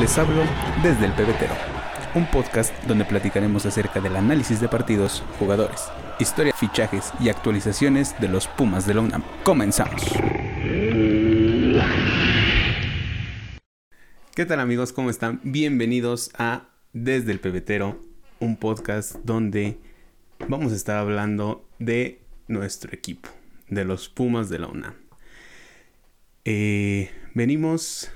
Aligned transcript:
Les 0.00 0.16
hablo 0.16 0.44
desde 0.80 1.06
el 1.06 1.12
pebetero, 1.12 1.54
un 2.14 2.24
podcast 2.30 2.72
donde 2.84 3.04
platicaremos 3.04 3.66
acerca 3.66 4.00
del 4.00 4.14
análisis 4.14 4.60
de 4.60 4.68
partidos, 4.68 5.24
jugadores, 5.40 5.88
historia, 6.20 6.52
fichajes 6.54 7.12
y 7.18 7.30
actualizaciones 7.30 8.14
de 8.20 8.28
los 8.28 8.46
Pumas 8.46 8.86
de 8.86 8.94
la 8.94 9.00
UNAM. 9.00 9.24
Comenzamos. 9.42 10.00
¿Qué 14.36 14.46
tal 14.46 14.60
amigos? 14.60 14.92
¿Cómo 14.92 15.10
están? 15.10 15.40
Bienvenidos 15.42 16.30
a 16.38 16.68
Desde 16.92 17.32
el 17.32 17.40
pebetero, 17.40 18.00
un 18.38 18.56
podcast 18.56 19.16
donde 19.24 19.80
vamos 20.46 20.72
a 20.72 20.76
estar 20.76 20.96
hablando 20.96 21.68
de 21.80 22.22
nuestro 22.46 22.94
equipo, 22.94 23.30
de 23.68 23.84
los 23.84 24.08
Pumas 24.08 24.48
de 24.48 24.60
la 24.60 24.68
UNAM. 24.68 24.94
Eh, 26.44 27.10
venimos 27.34 28.12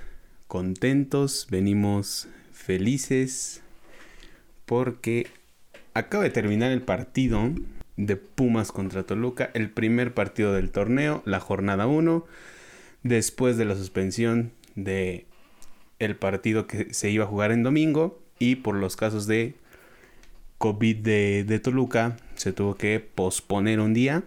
contentos, 0.52 1.46
venimos 1.50 2.28
felices 2.52 3.62
porque 4.66 5.28
acaba 5.94 6.24
de 6.24 6.28
terminar 6.28 6.72
el 6.72 6.82
partido 6.82 7.52
de 7.96 8.16
Pumas 8.16 8.70
contra 8.70 9.04
Toluca, 9.04 9.50
el 9.54 9.70
primer 9.70 10.12
partido 10.12 10.52
del 10.52 10.70
torneo, 10.70 11.22
la 11.24 11.40
jornada 11.40 11.86
1, 11.86 12.26
después 13.02 13.56
de 13.56 13.64
la 13.64 13.76
suspensión 13.76 14.52
de 14.74 15.24
el 15.98 16.16
partido 16.16 16.66
que 16.66 16.92
se 16.92 17.08
iba 17.08 17.24
a 17.24 17.28
jugar 17.28 17.50
en 17.50 17.62
domingo 17.62 18.22
y 18.38 18.56
por 18.56 18.74
los 18.74 18.94
casos 18.94 19.26
de 19.26 19.54
COVID 20.58 20.98
de, 20.98 21.44
de 21.44 21.60
Toluca 21.60 22.18
se 22.34 22.52
tuvo 22.52 22.74
que 22.74 23.00
posponer 23.00 23.80
un 23.80 23.94
día 23.94 24.22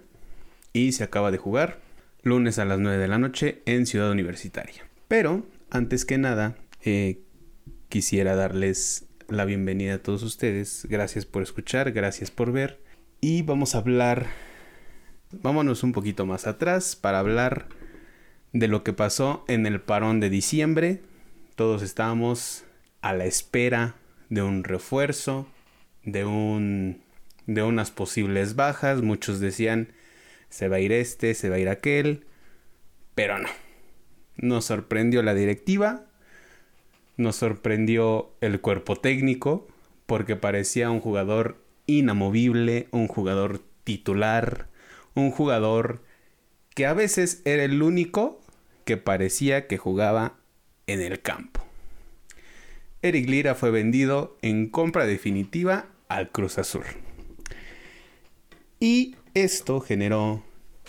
y 0.74 0.94
se 0.94 1.04
acaba 1.04 1.30
de 1.30 1.38
jugar 1.38 1.82
lunes 2.24 2.58
a 2.58 2.66
las 2.66 2.80
9 2.80 2.98
de 2.98 3.08
la 3.08 3.20
noche 3.20 3.62
en 3.68 3.86
Ciudad 3.86 4.10
Universitaria. 4.10 4.90
Pero 5.08 5.46
antes 5.76 6.06
que 6.06 6.18
nada, 6.18 6.56
eh, 6.84 7.20
quisiera 7.90 8.36
darles 8.36 9.06
la 9.28 9.46
bienvenida 9.46 9.96
a 9.96 10.02
todos 10.02 10.24
ustedes. 10.24 10.88
Gracias 10.90 11.26
por 11.26 11.44
escuchar, 11.44 11.92
gracias 11.92 12.32
por 12.32 12.52
ver. 12.52 12.80
Y 13.22 13.42
vamos 13.42 13.76
a 13.76 13.80
hablar, 13.80 14.28
vámonos 15.32 15.84
un 15.84 15.92
poquito 15.92 16.26
más 16.26 16.48
atrás 16.48 16.96
para 16.96 17.20
hablar 17.20 17.68
de 18.54 18.68
lo 18.68 18.84
que 18.84 18.94
pasó 18.94 19.44
en 19.48 19.66
el 19.66 19.82
parón 19.82 20.20
de 20.20 20.30
diciembre. 20.30 21.02
Todos 21.56 21.82
estábamos 21.82 22.64
a 23.02 23.14
la 23.14 23.26
espera 23.26 23.96
de 24.30 24.42
un 24.42 24.64
refuerzo, 24.64 25.48
de 26.04 26.26
un 26.26 27.02
de 27.48 27.64
unas 27.64 27.92
posibles 27.92 28.56
bajas. 28.56 29.02
Muchos 29.02 29.40
decían 29.40 29.90
se 30.50 30.70
va 30.70 30.78
a 30.78 30.80
ir 30.80 30.92
este, 30.92 31.34
se 31.34 31.50
va 31.50 31.58
a 31.58 31.60
ir 31.60 31.70
aquel, 31.70 32.26
pero 33.14 33.38
no. 33.38 33.50
Nos 34.38 34.66
sorprendió 34.66 35.24
la 35.24 35.34
directiva, 35.34 36.06
nos 37.18 37.38
sorprendió 37.38 38.32
el 38.42 38.60
cuerpo 38.62 38.96
técnico, 38.96 39.68
porque 40.06 40.36
parecía 40.36 40.92
un 40.92 41.00
jugador 41.00 41.58
inamovible, 41.88 42.88
un 42.92 43.08
jugador 43.08 43.62
titular, 43.84 44.68
un 45.14 45.32
jugador 45.32 46.04
que 46.74 46.86
a 46.86 46.94
veces 46.94 47.42
era 47.46 47.64
el 47.64 47.82
único 47.82 48.42
que 48.84 48.98
parecía 48.98 49.68
que 49.68 49.78
jugaba 49.78 50.38
en 50.88 51.02
el 51.02 51.22
campo. 51.22 51.62
Eric 53.02 53.30
Lira 53.30 53.56
fue 53.56 53.72
vendido 53.72 54.38
en 54.42 54.68
compra 54.70 55.06
definitiva 55.06 55.88
al 56.08 56.32
Cruz 56.32 56.58
Azul. 56.58 56.84
Y 58.80 59.16
esto 59.34 59.80
generó, 59.80 60.44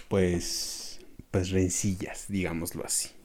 pues, 0.08 1.00
pues 1.30 1.50
rencillas, 1.50 2.26
digámoslo 2.28 2.84
así. 2.84 3.15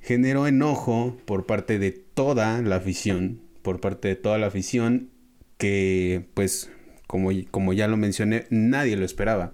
Generó 0.00 0.46
enojo 0.46 1.16
por 1.24 1.46
parte 1.46 1.78
de 1.78 1.92
toda 1.92 2.62
la 2.62 2.76
afición, 2.76 3.40
por 3.62 3.80
parte 3.80 4.08
de 4.08 4.16
toda 4.16 4.38
la 4.38 4.46
afición 4.46 5.10
que 5.58 6.26
pues 6.34 6.70
como, 7.06 7.30
como 7.50 7.72
ya 7.72 7.88
lo 7.88 7.96
mencioné, 7.96 8.46
nadie 8.50 8.96
lo 8.96 9.04
esperaba. 9.04 9.52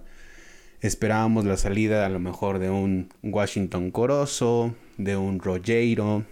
Esperábamos 0.81 1.45
la 1.45 1.57
salida 1.57 2.05
a 2.05 2.09
lo 2.09 2.19
mejor 2.19 2.59
de 2.59 2.69
un 2.69 3.09
Washington 3.23 3.91
Corozo, 3.91 4.75
de 4.97 5.17
un 5.17 5.39
Rogero, 5.39 6.25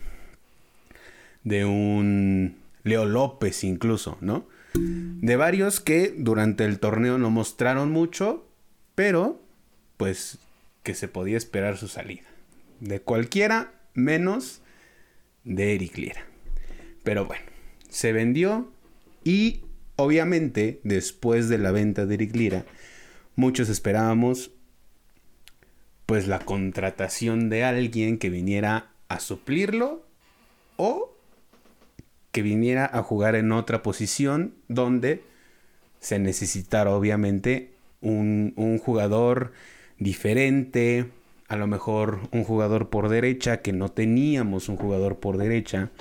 de 1.43 1.65
un 1.65 2.57
Leo 2.83 3.05
López 3.05 3.63
incluso, 3.63 4.17
¿no? 4.21 4.47
De 4.75 5.35
varios 5.35 5.79
que 5.79 6.13
durante 6.17 6.65
el 6.65 6.79
torneo 6.79 7.17
no 7.17 7.29
mostraron 7.29 7.91
mucho, 7.91 8.45
pero 8.95 9.39
pues 9.97 10.39
que 10.83 10.93
se 10.93 11.07
podía 11.07 11.37
esperar 11.37 11.77
su 11.77 11.87
salida 11.87 12.32
de 12.83 12.99
cualquiera 12.99 13.71
menos 13.93 14.61
de 15.45 15.75
Eric 15.75 15.97
Lira. 15.97 16.25
Pero 17.03 17.25
bueno, 17.25 17.45
se 17.89 18.11
vendió 18.11 18.71
y 19.23 19.61
obviamente 19.95 20.81
después 20.83 21.47
de 21.47 21.57
la 21.57 21.71
venta 21.71 22.05
de 22.05 22.15
Eric 22.15 22.35
Lira, 22.35 22.65
muchos 23.35 23.69
esperábamos 23.69 24.51
pues 26.05 26.27
la 26.27 26.39
contratación 26.39 27.49
de 27.49 27.63
alguien 27.63 28.17
que 28.17 28.29
viniera 28.29 28.91
a 29.07 29.21
suplirlo 29.21 30.05
o 30.75 31.15
que 32.33 32.41
viniera 32.41 32.89
a 32.91 33.01
jugar 33.01 33.35
en 33.35 33.53
otra 33.53 33.81
posición 33.81 34.55
donde 34.67 35.23
se 36.01 36.19
necesitara 36.19 36.91
obviamente 36.91 37.71
un, 38.01 38.51
un 38.57 38.77
jugador 38.77 39.53
diferente, 39.99 41.09
a 41.53 41.57
lo 41.57 41.67
mejor 41.67 42.19
un 42.31 42.43
jugador 42.43 42.89
por 42.89 43.09
derecha, 43.09 43.61
que 43.61 43.73
no 43.73 43.89
teníamos 43.89 44.69
un 44.69 44.75
jugador 44.75 45.19
por 45.19 45.37
derecha. 45.37 45.91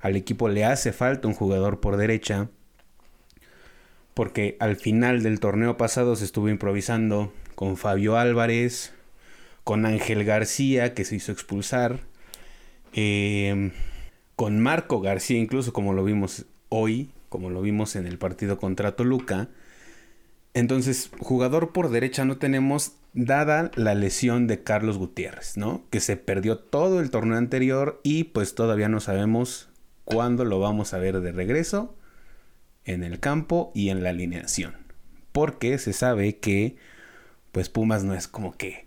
Al 0.00 0.16
equipo 0.16 0.48
le 0.48 0.64
hace 0.64 0.92
falta 0.92 1.28
un 1.28 1.34
jugador 1.34 1.80
por 1.80 1.96
derecha. 1.96 2.48
Porque 4.14 4.56
al 4.60 4.76
final 4.76 5.22
del 5.22 5.40
torneo 5.40 5.76
pasado 5.76 6.16
se 6.16 6.24
estuvo 6.24 6.48
improvisando 6.48 7.32
con 7.54 7.76
Fabio 7.76 8.16
Álvarez, 8.16 8.94
con 9.62 9.84
Ángel 9.84 10.24
García, 10.24 10.94
que 10.94 11.04
se 11.04 11.16
hizo 11.16 11.32
expulsar, 11.32 12.00
em, 12.92 13.72
con 14.36 14.60
Marco 14.60 15.00
García, 15.00 15.38
incluso 15.38 15.72
como 15.72 15.92
lo 15.92 16.04
vimos 16.04 16.46
hoy, 16.70 17.10
como 17.28 17.50
lo 17.50 17.60
vimos 17.60 17.94
en 17.96 18.06
el 18.06 18.16
partido 18.16 18.58
contra 18.58 18.96
Toluca. 18.96 19.48
Entonces, 20.54 21.10
jugador 21.18 21.72
por 21.72 21.90
derecha 21.90 22.24
no 22.24 22.38
tenemos 22.38 22.92
dada 23.14 23.70
la 23.76 23.94
lesión 23.94 24.46
de 24.48 24.62
Carlos 24.62 24.98
Gutiérrez, 24.98 25.56
¿no? 25.56 25.84
Que 25.90 26.00
se 26.00 26.16
perdió 26.16 26.58
todo 26.58 27.00
el 27.00 27.10
torneo 27.10 27.38
anterior 27.38 28.00
y 28.02 28.24
pues 28.24 28.54
todavía 28.54 28.88
no 28.88 29.00
sabemos 29.00 29.70
cuándo 30.04 30.44
lo 30.44 30.58
vamos 30.58 30.92
a 30.92 30.98
ver 30.98 31.20
de 31.20 31.32
regreso 31.32 31.96
en 32.84 33.04
el 33.04 33.20
campo 33.20 33.70
y 33.74 33.88
en 33.88 34.02
la 34.02 34.10
alineación. 34.10 34.74
Porque 35.32 35.78
se 35.78 35.92
sabe 35.92 36.38
que 36.38 36.76
pues 37.52 37.68
Pumas 37.68 38.02
no 38.02 38.14
es 38.14 38.26
como 38.26 38.56
que 38.56 38.86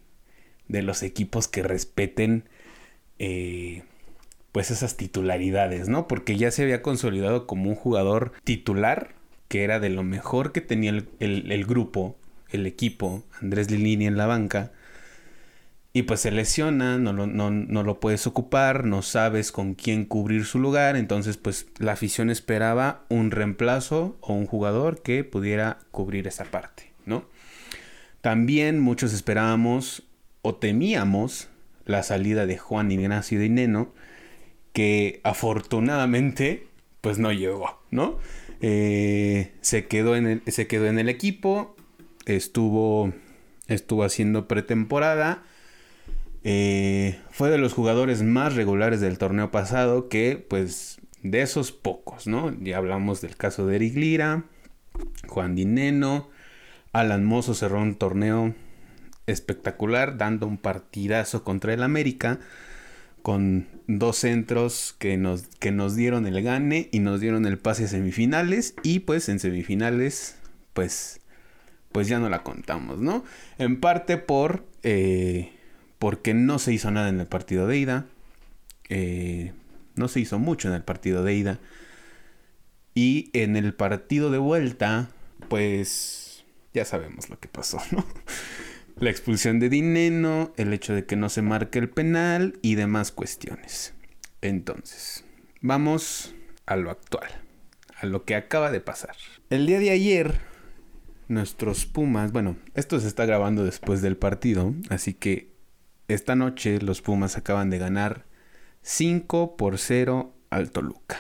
de 0.68 0.82
los 0.82 1.04
equipos 1.04 1.48
que 1.48 1.64
respeten 1.64 2.50
eh, 3.20 3.84
pues 4.52 4.72
esas 4.72 4.98
titularidades, 4.98 5.88
¿no? 5.88 6.10
Porque 6.10 6.36
ya 6.36 6.52
se 6.52 6.64
había 6.64 6.82
consolidado 6.82 7.48
como 7.48 7.70
un 7.70 7.76
jugador 7.76 8.34
titular 8.44 9.16
que 9.48 9.64
era 9.64 9.80
de 9.80 9.90
lo 9.90 10.04
mejor 10.04 10.52
que 10.52 10.60
tenía 10.60 10.92
el 10.92 11.66
grupo 11.66 12.18
el 12.50 12.66
equipo, 12.66 13.24
Andrés 13.42 13.70
Lilini 13.72 14.08
en 14.08 14.18
la 14.18 14.26
banca, 14.26 14.72
y 15.94 16.04
pues 16.04 16.20
se 16.20 16.32
lesiona, 16.32 16.98
no 16.98 17.12
lo, 17.12 17.26
no, 17.26 17.84
lo 17.84 18.00
puedes 18.00 18.28
ocupar, 18.28 18.86
no 18.86 19.02
sabes 19.02 19.52
con 19.52 19.74
quién 19.74 20.06
cubrir 20.06 20.46
su 20.46 20.60
lugar, 20.60 20.96
entonces 20.96 21.38
pues 21.38 21.68
la 21.80 21.94
afición 21.94 22.30
esperaba 22.30 23.06
un 23.10 23.32
reemplazo 23.32 24.18
o 24.22 24.34
un 24.34 24.46
jugador 24.46 25.02
que 25.02 25.24
pudiera 25.24 25.80
cubrir 25.92 26.28
esa 26.28 26.46
parte, 26.46 26.92
¿no? 27.06 27.26
También 28.22 28.80
muchos 28.80 29.14
esperábamos 29.14 30.04
o 30.42 30.56
temíamos 30.56 31.50
la 31.86 32.04
salida 32.04 32.46
de 32.46 32.58
Juan 32.58 32.92
Ignacio 32.92 33.40
de 33.40 33.50
Neno, 33.50 33.94
que 34.74 35.22
afortunadamente 35.24 36.68
pues 37.02 37.18
no 37.18 37.32
llegó, 37.32 37.82
¿no? 37.90 38.20
Eh, 38.62 39.54
se, 39.62 39.88
quedó 39.88 40.16
en 40.16 40.28
el, 40.28 40.42
se 40.48 40.68
quedó 40.68 40.88
en 40.88 41.00
el 41.00 41.10
equipo, 41.10 41.77
estuvo, 42.36 43.14
estuvo 43.68 44.04
haciendo 44.04 44.48
pretemporada. 44.48 45.44
Eh, 46.44 47.20
fue 47.32 47.50
de 47.50 47.58
los 47.58 47.74
jugadores 47.74 48.24
más 48.24 48.56
regulares 48.56 49.02
del 49.02 49.18
torneo 49.18 49.52
pasado 49.52 50.08
que 50.08 50.46
pues 50.48 51.00
de 51.24 51.42
esos 51.42 51.72
pocos, 51.72 52.28
¿no? 52.28 52.56
Ya 52.62 52.78
hablamos 52.78 53.22
del 53.22 53.36
caso 53.36 53.66
de 53.66 53.76
Eric 53.78 53.96
Lira, 53.96 54.46
Juan 55.28 55.56
Dineno, 55.56 56.30
Alan 56.94 57.26
Mozo 57.26 57.54
cerró 57.54 57.82
un 57.82 57.96
torneo 57.96 58.54
espectacular 59.26 60.18
dando 60.18 60.48
un 60.48 60.58
partidazo 60.58 61.44
contra 61.44 61.74
el 61.74 61.84
América 61.84 62.40
con 63.22 63.68
dos 63.88 64.18
centros 64.18 64.96
que 64.98 65.18
nos, 65.18 65.48
que 65.60 65.72
nos 65.72 65.96
dieron 65.96 66.28
el 66.28 66.42
gane 66.42 66.88
y 66.94 67.00
nos 67.00 67.20
dieron 67.20 67.46
el 67.46 67.58
pase 67.58 67.86
a 67.86 67.88
semifinales 67.90 68.76
y 68.84 69.00
pues 69.00 69.28
en 69.28 69.40
semifinales 69.40 70.38
pues 70.74 71.20
pues 71.92 72.08
ya 72.08 72.20
no 72.20 72.30
la 72.30 72.44
contamos, 72.44 73.00
¿no? 73.00 73.24
En 73.58 73.80
parte 73.80 74.18
por 74.18 74.66
eh, 74.84 75.52
porque 76.00 76.34
no 76.34 76.60
se 76.60 76.74
hizo 76.74 76.92
nada 76.92 77.10
en 77.10 77.20
el 77.20 77.28
partido 77.28 77.68
de 77.68 77.78
ida. 77.78 78.06
Eh, 78.90 79.54
no 79.96 80.08
se 80.08 80.20
hizo 80.20 80.40
mucho 80.40 80.68
en 80.68 80.76
el 80.76 80.84
partido 80.84 81.24
de 81.24 81.34
ida. 81.34 81.60
Y 82.94 83.30
en 83.34 83.56
el 83.56 83.74
partido 83.74 84.32
de 84.32 84.38
vuelta, 84.38 85.10
pues 85.50 86.46
ya 86.74 86.86
sabemos 86.86 87.30
lo 87.30 87.40
que 87.40 87.48
pasó, 87.48 87.80
¿no? 87.92 88.06
La 89.00 89.12
expulsión 89.12 89.60
de 89.60 89.70
Dineno, 89.70 90.54
el 90.58 90.74
hecho 90.74 90.96
de 90.96 91.06
que 91.06 91.16
no 91.16 91.30
se 91.30 91.44
marque 91.44 91.78
el 91.78 91.88
penal 91.88 92.58
y 92.64 92.74
demás 92.74 93.12
cuestiones. 93.12 93.94
Entonces, 94.42 95.24
vamos 95.62 96.34
a 96.66 96.78
lo 96.78 96.90
actual, 96.90 97.30
a 97.96 98.08
lo 98.08 98.26
que 98.26 98.34
acaba 98.34 98.72
de 98.72 98.82
pasar. 98.82 99.16
El 99.52 99.68
día 99.68 99.78
de 99.78 99.92
ayer, 99.92 100.40
nuestros 101.28 101.86
Pumas, 101.86 102.32
bueno, 102.32 102.58
esto 102.74 103.00
se 103.00 103.08
está 103.08 103.26
grabando 103.26 103.64
después 103.64 104.02
del 104.02 104.18
partido, 104.18 104.74
así 104.90 105.14
que 105.14 105.52
esta 106.08 106.36
noche 106.36 106.80
los 106.82 107.02
Pumas 107.02 107.38
acaban 107.38 107.70
de 107.70 107.78
ganar 107.78 108.26
5 108.82 109.58
por 109.58 109.78
0 109.78 110.34
al 110.50 110.72
Toluca. 110.72 111.18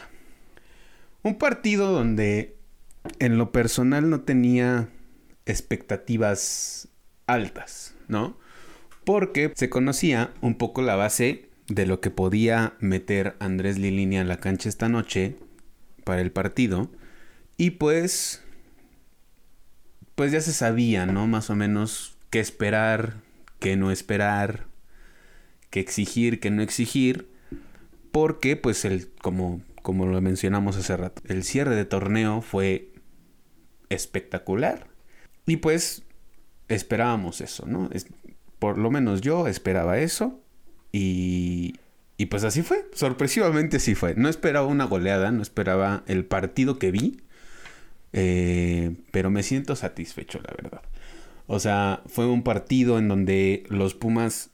Un 1.23 1.37
partido 1.37 1.91
donde 1.91 2.55
en 3.19 3.37
lo 3.37 3.51
personal 3.51 4.09
no 4.09 4.21
tenía 4.21 4.89
expectativas 5.45 6.87
altas, 7.25 7.95
¿no? 8.07 8.37
Porque 9.03 9.51
se 9.55 9.69
conocía 9.69 10.33
un 10.41 10.55
poco 10.55 10.81
la 10.81 10.95
base 10.95 11.49
de 11.67 11.85
lo 11.85 11.99
que 11.99 12.09
podía 12.09 12.73
meter 12.79 13.35
Andrés 13.39 13.77
Lilini 13.77 14.17
a 14.17 14.23
la 14.23 14.37
cancha 14.37 14.69
esta 14.69 14.89
noche 14.89 15.35
para 16.03 16.21
el 16.21 16.31
partido. 16.31 16.89
Y 17.57 17.71
pues, 17.71 18.43
pues 20.17 20.31
ya 20.31 20.41
se 20.41 20.51
sabía, 20.51 21.05
¿no? 21.05 21.27
Más 21.27 21.51
o 21.51 21.55
menos 21.55 22.17
qué 22.31 22.39
esperar, 22.39 23.17
qué 23.59 23.77
no 23.77 23.91
esperar, 23.91 24.65
qué 25.69 25.79
exigir, 25.79 26.39
qué 26.39 26.49
no 26.49 26.63
exigir. 26.63 27.29
Porque, 28.11 28.55
pues, 28.55 28.83
el, 28.83 29.11
como, 29.21 29.61
como 29.83 30.07
lo 30.07 30.19
mencionamos 30.19 30.75
hace 30.75 30.97
rato, 30.97 31.21
el 31.27 31.43
cierre 31.43 31.75
de 31.75 31.85
torneo 31.85 32.41
fue 32.41 32.89
espectacular. 33.89 34.87
Y 35.45 35.57
pues 35.57 36.01
esperábamos 36.67 37.39
eso, 37.39 37.67
¿no? 37.67 37.87
Es, 37.93 38.07
por 38.57 38.79
lo 38.79 38.89
menos 38.89 39.21
yo 39.21 39.47
esperaba 39.47 39.99
eso. 39.99 40.41
Y, 40.91 41.75
y 42.17 42.25
pues 42.25 42.43
así 42.43 42.63
fue, 42.63 42.89
sorpresivamente 42.91 43.77
así 43.77 43.93
fue. 43.93 44.15
No 44.15 44.29
esperaba 44.29 44.65
una 44.65 44.85
goleada, 44.85 45.31
no 45.31 45.43
esperaba 45.43 46.03
el 46.07 46.25
partido 46.25 46.79
que 46.79 46.89
vi. 46.89 47.21
Eh, 48.13 48.95
pero 49.11 49.29
me 49.29 49.43
siento 49.43 49.75
satisfecho, 49.75 50.39
la 50.39 50.53
verdad. 50.61 50.81
O 51.47 51.59
sea, 51.59 52.01
fue 52.07 52.25
un 52.27 52.43
partido 52.43 52.97
en 52.99 53.07
donde 53.07 53.63
los 53.69 53.93
Pumas 53.93 54.51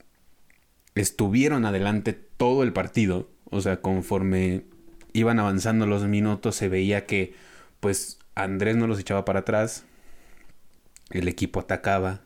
estuvieron 0.94 1.64
adelante 1.64 2.12
todo 2.12 2.62
el 2.62 2.72
partido. 2.72 3.30
O 3.50 3.60
sea, 3.60 3.80
conforme 3.80 4.64
iban 5.12 5.38
avanzando 5.38 5.86
los 5.86 6.04
minutos 6.06 6.56
se 6.56 6.68
veía 6.68 7.06
que 7.06 7.34
pues 7.80 8.18
Andrés 8.34 8.76
no 8.76 8.86
los 8.86 8.98
echaba 8.98 9.24
para 9.24 9.40
atrás, 9.40 9.84
el 11.10 11.28
equipo 11.28 11.60
atacaba, 11.60 12.22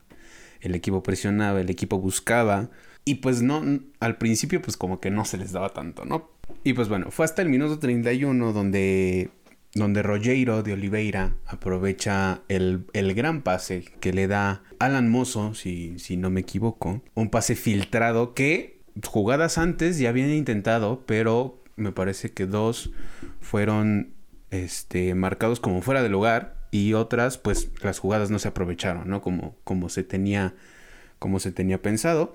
el 0.60 0.75
equipo 0.75 1.02
presionaba, 1.02 1.60
el 1.60 1.70
equipo 1.70 1.98
buscaba. 1.98 2.70
Y 3.04 3.16
pues 3.16 3.42
no, 3.42 3.62
al 4.00 4.19
principio 4.19 4.60
pues 4.60 4.76
como 4.76 5.00
que 5.00 5.10
no 5.10 5.25
se 5.25 5.38
les 5.38 5.52
daba 5.52 5.70
tanto, 5.70 6.04
¿no? 6.04 6.30
Y 6.64 6.72
pues 6.72 6.88
bueno, 6.88 7.10
fue 7.10 7.25
hasta 7.25 7.42
el 7.42 7.48
minuto 7.48 7.78
31 7.78 8.52
donde, 8.52 9.30
donde 9.74 10.02
Rogero 10.02 10.62
de 10.62 10.72
Oliveira 10.72 11.34
aprovecha 11.46 12.42
el, 12.48 12.86
el 12.92 13.14
gran 13.14 13.42
pase 13.42 13.84
que 14.00 14.12
le 14.12 14.26
da 14.26 14.62
Alan 14.78 15.08
Mozo, 15.08 15.54
si, 15.54 15.98
si 15.98 16.16
no 16.16 16.30
me 16.30 16.40
equivoco. 16.40 17.02
Un 17.14 17.30
pase 17.30 17.54
filtrado 17.54 18.34
que 18.34 18.80
jugadas 19.06 19.58
antes 19.58 19.98
ya 19.98 20.08
habían 20.08 20.30
intentado, 20.30 21.04
pero 21.06 21.62
me 21.76 21.92
parece 21.92 22.32
que 22.32 22.46
dos 22.46 22.90
fueron 23.40 24.14
este, 24.50 25.14
marcados 25.14 25.60
como 25.60 25.82
fuera 25.82 26.02
de 26.02 26.08
lugar 26.08 26.56
y 26.70 26.94
otras 26.94 27.38
pues 27.38 27.70
las 27.82 27.98
jugadas 27.98 28.30
no 28.30 28.38
se 28.38 28.48
aprovecharon, 28.48 29.08
¿no? 29.08 29.22
Como, 29.22 29.56
como, 29.64 29.88
se, 29.88 30.02
tenía, 30.04 30.54
como 31.18 31.40
se 31.40 31.52
tenía 31.52 31.80
pensado. 31.80 32.34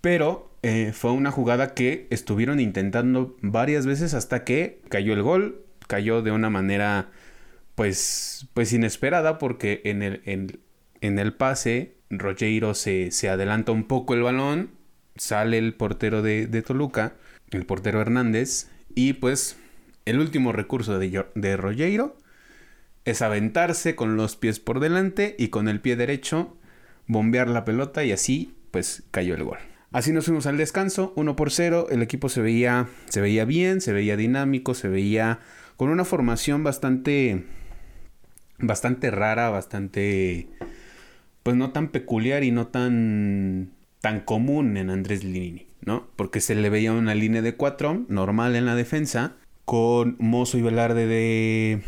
Pero 0.00 0.50
eh, 0.62 0.92
fue 0.92 1.12
una 1.12 1.30
jugada 1.30 1.72
que 1.74 2.06
estuvieron 2.10 2.60
intentando 2.60 3.36
varias 3.40 3.86
veces 3.86 4.12
hasta 4.12 4.44
que 4.44 4.82
cayó 4.88 5.14
el 5.14 5.22
gol. 5.22 5.63
Cayó 5.86 6.22
de 6.22 6.30
una 6.30 6.50
manera 6.50 7.10
pues, 7.74 8.48
pues 8.54 8.72
inesperada 8.72 9.38
porque 9.38 9.82
en 9.84 10.02
el, 10.02 10.22
en, 10.24 10.60
en 11.00 11.18
el 11.18 11.34
pase 11.34 11.96
Rogero 12.10 12.74
se, 12.74 13.10
se, 13.10 13.28
adelanta 13.28 13.72
un 13.72 13.84
poco 13.84 14.14
el 14.14 14.22
balón, 14.22 14.70
sale 15.16 15.58
el 15.58 15.74
portero 15.74 16.22
de, 16.22 16.46
de, 16.46 16.62
Toluca, 16.62 17.14
el 17.50 17.66
portero 17.66 18.00
Hernández, 18.00 18.68
y 18.94 19.14
pues 19.14 19.56
el 20.04 20.20
último 20.20 20.52
recurso 20.52 20.98
de, 20.98 21.24
de 21.34 22.10
es 23.04 23.22
aventarse 23.22 23.94
con 23.94 24.16
los 24.16 24.36
pies 24.36 24.60
por 24.60 24.80
delante 24.80 25.34
y 25.38 25.48
con 25.48 25.68
el 25.68 25.80
pie 25.80 25.96
derecho 25.96 26.56
bombear 27.06 27.48
la 27.48 27.64
pelota 27.64 28.04
y 28.04 28.12
así 28.12 28.54
pues 28.70 29.02
cayó 29.10 29.34
el 29.34 29.44
gol. 29.44 29.58
Así 29.94 30.12
nos 30.12 30.24
fuimos 30.24 30.46
al 30.46 30.56
descanso, 30.56 31.12
1 31.14 31.36
por 31.36 31.52
0, 31.52 31.86
el 31.90 32.02
equipo 32.02 32.28
se 32.28 32.42
veía, 32.42 32.88
se 33.08 33.20
veía 33.20 33.44
bien, 33.44 33.80
se 33.80 33.92
veía 33.92 34.16
dinámico, 34.16 34.74
se 34.74 34.88
veía 34.88 35.38
con 35.76 35.88
una 35.88 36.04
formación 36.04 36.64
bastante, 36.64 37.44
bastante 38.58 39.12
rara, 39.12 39.50
bastante, 39.50 40.48
pues 41.44 41.56
no 41.56 41.70
tan 41.70 41.90
peculiar 41.90 42.42
y 42.42 42.50
no 42.50 42.66
tan, 42.66 43.70
tan 44.00 44.18
común 44.18 44.76
en 44.76 44.90
Andrés 44.90 45.22
Lini, 45.22 45.68
¿no? 45.80 46.08
Porque 46.16 46.40
se 46.40 46.56
le 46.56 46.70
veía 46.70 46.92
una 46.92 47.14
línea 47.14 47.40
de 47.40 47.54
4 47.54 48.06
normal 48.08 48.56
en 48.56 48.66
la 48.66 48.74
defensa, 48.74 49.36
con 49.64 50.16
Mozo 50.18 50.58
y 50.58 50.62
Velarde 50.62 51.06
de 51.06 51.82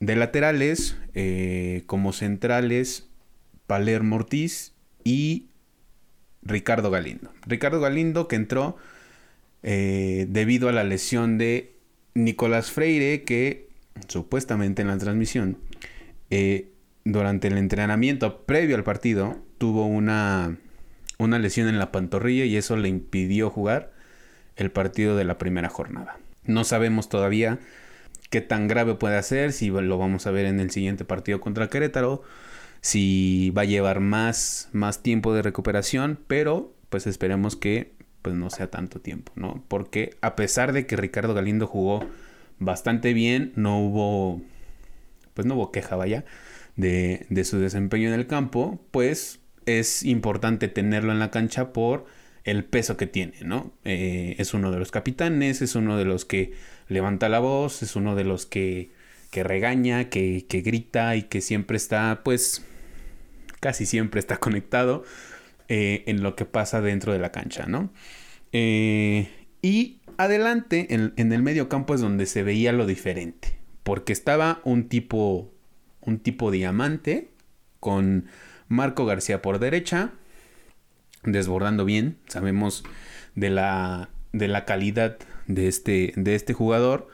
de 0.00 0.16
laterales, 0.16 0.96
eh, 1.14 1.82
como 1.86 2.12
centrales, 2.12 3.06
Palermo 3.66 4.16
Ortiz 4.16 4.72
y 5.04 5.49
Ricardo 6.42 6.90
Galindo. 6.90 7.32
Ricardo 7.46 7.80
Galindo 7.80 8.28
que 8.28 8.36
entró 8.36 8.76
eh, 9.62 10.26
debido 10.28 10.68
a 10.68 10.72
la 10.72 10.84
lesión 10.84 11.38
de 11.38 11.74
Nicolás 12.14 12.70
Freire, 12.70 13.22
que 13.22 13.68
supuestamente 14.08 14.82
en 14.82 14.88
la 14.88 14.98
transmisión, 14.98 15.58
eh, 16.30 16.68
durante 17.04 17.48
el 17.48 17.58
entrenamiento 17.58 18.42
previo 18.44 18.76
al 18.76 18.84
partido, 18.84 19.38
tuvo 19.58 19.86
una, 19.86 20.56
una 21.18 21.38
lesión 21.38 21.68
en 21.68 21.78
la 21.78 21.92
pantorrilla 21.92 22.44
y 22.44 22.56
eso 22.56 22.76
le 22.76 22.88
impidió 22.88 23.50
jugar 23.50 23.92
el 24.56 24.70
partido 24.70 25.16
de 25.16 25.24
la 25.24 25.38
primera 25.38 25.68
jornada. 25.68 26.18
No 26.44 26.64
sabemos 26.64 27.08
todavía 27.08 27.58
qué 28.30 28.40
tan 28.40 28.68
grave 28.68 28.94
puede 28.94 29.22
ser, 29.22 29.52
si 29.52 29.68
lo 29.68 29.98
vamos 29.98 30.26
a 30.26 30.30
ver 30.30 30.46
en 30.46 30.60
el 30.60 30.70
siguiente 30.70 31.04
partido 31.04 31.40
contra 31.40 31.68
Querétaro, 31.68 32.22
si 32.80 33.50
va 33.50 33.62
a 33.62 33.66
llevar 33.66 34.00
más, 34.00 34.68
más 34.72 35.02
tiempo 35.02 35.34
de 35.34 35.42
recuperación, 35.42 36.18
pero 36.26 36.74
pues 36.88 37.06
esperemos 37.06 37.56
que 37.56 37.92
pues 38.22 38.34
no 38.34 38.50
sea 38.50 38.70
tanto 38.70 39.00
tiempo, 39.00 39.32
¿no? 39.34 39.64
Porque 39.68 40.16
a 40.20 40.36
pesar 40.36 40.72
de 40.72 40.86
que 40.86 40.96
Ricardo 40.96 41.34
Galindo 41.34 41.66
jugó 41.66 42.06
bastante 42.58 43.14
bien, 43.14 43.52
no 43.56 43.78
hubo, 43.80 44.42
pues 45.34 45.46
no 45.46 45.54
hubo 45.54 45.72
queja, 45.72 45.96
vaya, 45.96 46.24
de, 46.76 47.26
de 47.30 47.44
su 47.44 47.58
desempeño 47.58 48.08
en 48.08 48.14
el 48.14 48.26
campo, 48.26 48.80
pues 48.90 49.40
es 49.66 50.02
importante 50.02 50.68
tenerlo 50.68 51.12
en 51.12 51.18
la 51.18 51.30
cancha 51.30 51.72
por 51.72 52.06
el 52.44 52.64
peso 52.64 52.96
que 52.96 53.06
tiene, 53.06 53.34
¿no? 53.44 53.72
Eh, 53.84 54.36
es 54.38 54.54
uno 54.54 54.70
de 54.70 54.78
los 54.78 54.90
capitanes, 54.90 55.62
es 55.62 55.74
uno 55.74 55.96
de 55.96 56.04
los 56.04 56.24
que 56.24 56.52
levanta 56.88 57.28
la 57.28 57.38
voz, 57.38 57.82
es 57.82 57.96
uno 57.96 58.14
de 58.14 58.24
los 58.24 58.46
que, 58.46 58.90
que 59.30 59.44
regaña, 59.44 60.08
que, 60.08 60.46
que, 60.48 60.60
grita 60.60 61.16
y 61.16 61.24
que 61.24 61.40
siempre 61.40 61.76
está, 61.76 62.22
pues, 62.24 62.64
casi 63.60 63.86
siempre 63.86 64.20
está 64.20 64.38
conectado 64.38 65.04
eh, 65.68 66.04
en 66.06 66.22
lo 66.22 66.34
que 66.34 66.44
pasa 66.44 66.80
dentro 66.80 67.12
de 67.12 67.18
la 67.18 67.30
cancha, 67.30 67.66
¿no? 67.66 67.92
Eh, 68.52 69.28
y 69.62 70.00
adelante, 70.16 70.94
en, 70.94 71.12
en, 71.16 71.32
el 71.32 71.42
medio 71.42 71.68
campo 71.68 71.94
es 71.94 72.00
donde 72.00 72.26
se 72.26 72.42
veía 72.42 72.72
lo 72.72 72.86
diferente, 72.86 73.56
porque 73.82 74.12
estaba 74.12 74.60
un 74.64 74.88
tipo, 74.88 75.52
un 76.00 76.18
tipo 76.18 76.50
diamante 76.50 77.30
con 77.78 78.26
Marco 78.68 79.06
García 79.06 79.42
por 79.42 79.58
derecha, 79.58 80.12
desbordando 81.22 81.84
bien. 81.84 82.18
Sabemos 82.26 82.84
de 83.34 83.50
la, 83.50 84.10
de 84.32 84.48
la 84.48 84.64
calidad 84.64 85.18
de 85.46 85.68
este, 85.68 86.12
de 86.16 86.34
este 86.34 86.52
jugador 86.52 87.08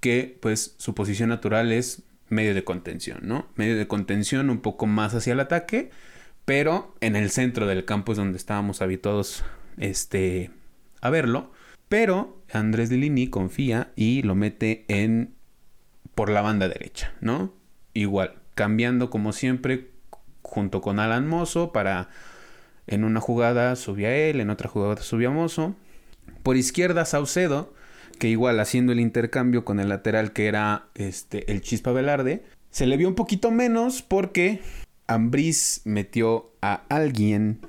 que 0.00 0.38
pues 0.40 0.74
su 0.78 0.94
posición 0.94 1.30
natural 1.30 1.72
es 1.72 2.02
medio 2.28 2.54
de 2.54 2.64
contención, 2.64 3.20
¿no? 3.22 3.46
Medio 3.56 3.76
de 3.76 3.86
contención 3.86 4.50
un 4.50 4.60
poco 4.60 4.86
más 4.86 5.14
hacia 5.14 5.32
el 5.32 5.40
ataque, 5.40 5.90
pero 6.44 6.94
en 7.00 7.16
el 7.16 7.30
centro 7.30 7.66
del 7.66 7.84
campo 7.84 8.12
es 8.12 8.18
donde 8.18 8.38
estábamos 8.38 8.82
habituados 8.82 9.44
este, 9.76 10.50
a 11.00 11.10
verlo. 11.10 11.52
Pero 11.88 12.42
Andrés 12.52 12.90
Lini 12.90 13.28
confía 13.28 13.92
y 13.96 14.22
lo 14.22 14.34
mete 14.34 14.84
en 14.88 15.34
por 16.14 16.30
la 16.30 16.42
banda 16.42 16.68
derecha, 16.68 17.12
¿no? 17.20 17.54
Igual, 17.94 18.34
cambiando 18.54 19.08
como 19.08 19.32
siempre 19.32 19.90
junto 20.42 20.80
con 20.80 20.98
Alan 20.98 21.28
Mozo 21.28 21.72
para 21.72 22.08
en 22.86 23.04
una 23.04 23.20
jugada 23.20 23.76
subía 23.76 24.14
él, 24.16 24.40
en 24.40 24.50
otra 24.50 24.68
jugada 24.68 24.96
subía 24.96 25.30
Mozo. 25.30 25.76
Por 26.42 26.56
izquierda 26.56 27.04
Saucedo, 27.04 27.72
que 28.18 28.28
igual 28.28 28.60
haciendo 28.60 28.92
el 28.92 29.00
intercambio 29.00 29.64
con 29.64 29.80
el 29.80 29.88
lateral 29.88 30.32
que 30.32 30.46
era 30.46 30.86
este, 30.94 31.50
el 31.50 31.60
Chispa 31.60 31.92
Velarde, 31.92 32.44
se 32.70 32.86
le 32.86 32.96
vio 32.96 33.08
un 33.08 33.14
poquito 33.14 33.50
menos 33.50 34.02
porque 34.02 34.60
Ambriz 35.06 35.82
metió 35.84 36.52
a 36.60 36.82
alguien 36.88 37.60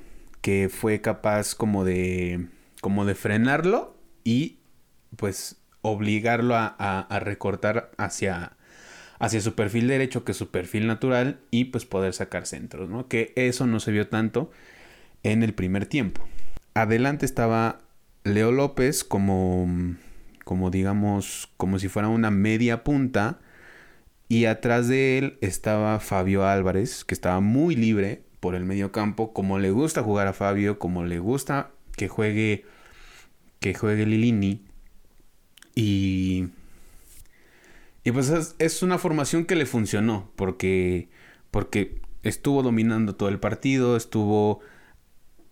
que 0.42 0.70
fue 0.70 1.02
capaz 1.02 1.56
como 1.56 1.86
de, 1.86 2.48
como 2.82 3.06
de 3.06 3.16
frenarlo 3.16 3.96
y 4.24 4.60
pues 5.16 5.58
obligarlo 5.82 6.56
a, 6.56 6.68
a 6.68 7.20
recortar 7.20 7.92
hacia, 7.98 8.58
hacia 9.20 9.42
su 9.42 9.56
perfil 9.56 9.88
derecho, 9.88 10.24
que 10.24 10.32
es 10.32 10.38
su 10.38 10.50
perfil 10.50 10.88
natural, 10.88 11.40
y 11.52 11.66
pues 11.66 11.86
poder 11.86 12.14
sacar 12.14 12.46
centros, 12.46 12.90
¿no? 12.90 13.08
Que 13.08 13.34
eso 13.36 13.68
no 13.68 13.80
se 13.80 13.92
vio 13.92 14.08
tanto 14.08 14.52
en 15.24 15.44
el 15.44 15.54
primer 15.54 15.86
tiempo. 15.86 16.28
Adelante 16.74 17.26
estaba 17.26 17.80
Leo 18.24 18.52
López 18.52 19.04
como, 19.04 19.68
como 20.50 20.72
digamos, 20.72 21.48
como 21.58 21.78
si 21.78 21.90
fuera 21.90 22.08
una 22.08 22.32
media 22.32 22.84
punta. 22.84 23.40
Y 24.30 24.46
atrás 24.46 24.88
de 24.88 25.20
él 25.20 25.38
estaba 25.42 26.00
Fabio 26.00 26.44
Álvarez, 26.44 27.06
que 27.06 27.14
estaba 27.14 27.40
muy 27.40 27.76
libre 27.76 28.24
por 28.40 28.56
el 28.56 28.66
medio 28.66 28.92
campo, 28.92 29.32
como 29.32 29.60
le 29.60 29.70
gusta 29.70 30.02
jugar 30.02 30.26
a 30.26 30.34
Fabio, 30.34 30.80
como 30.80 31.04
le 31.04 31.20
gusta 31.20 31.70
que 31.96 32.08
juegue, 32.08 32.66
que 33.60 33.76
juegue 33.76 34.08
Lilini. 34.08 34.66
Y 35.76 36.48
y 38.04 38.12
pues 38.12 38.56
es, 38.58 38.82
una 38.82 38.98
formación 38.98 39.46
que 39.46 39.56
le 39.56 39.68
funcionó, 39.68 40.32
porque, 40.36 41.10
porque 41.52 42.02
estuvo 42.24 42.64
dominando 42.64 43.14
todo 43.14 43.30
el 43.30 43.40
partido, 43.40 43.96
estuvo 43.96 44.62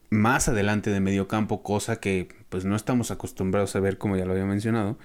más 0.10 0.48
adelante 0.50 0.90
de 0.90 1.00
medio 1.00 1.28
campo, 1.28 1.62
cosa 1.62 2.00
que 2.00 2.30
pues 2.50 2.66
no 2.66 2.76
estamos 2.76 3.12
acostumbrados 3.12 3.76
a 3.76 3.80
ver, 3.80 3.98
como 3.98 4.18
ya 4.18 4.26
lo 4.26 4.32
había 4.32 4.46
mencionado. 4.46 4.98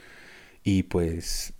Y 0.65 0.85
pues. 0.85 1.55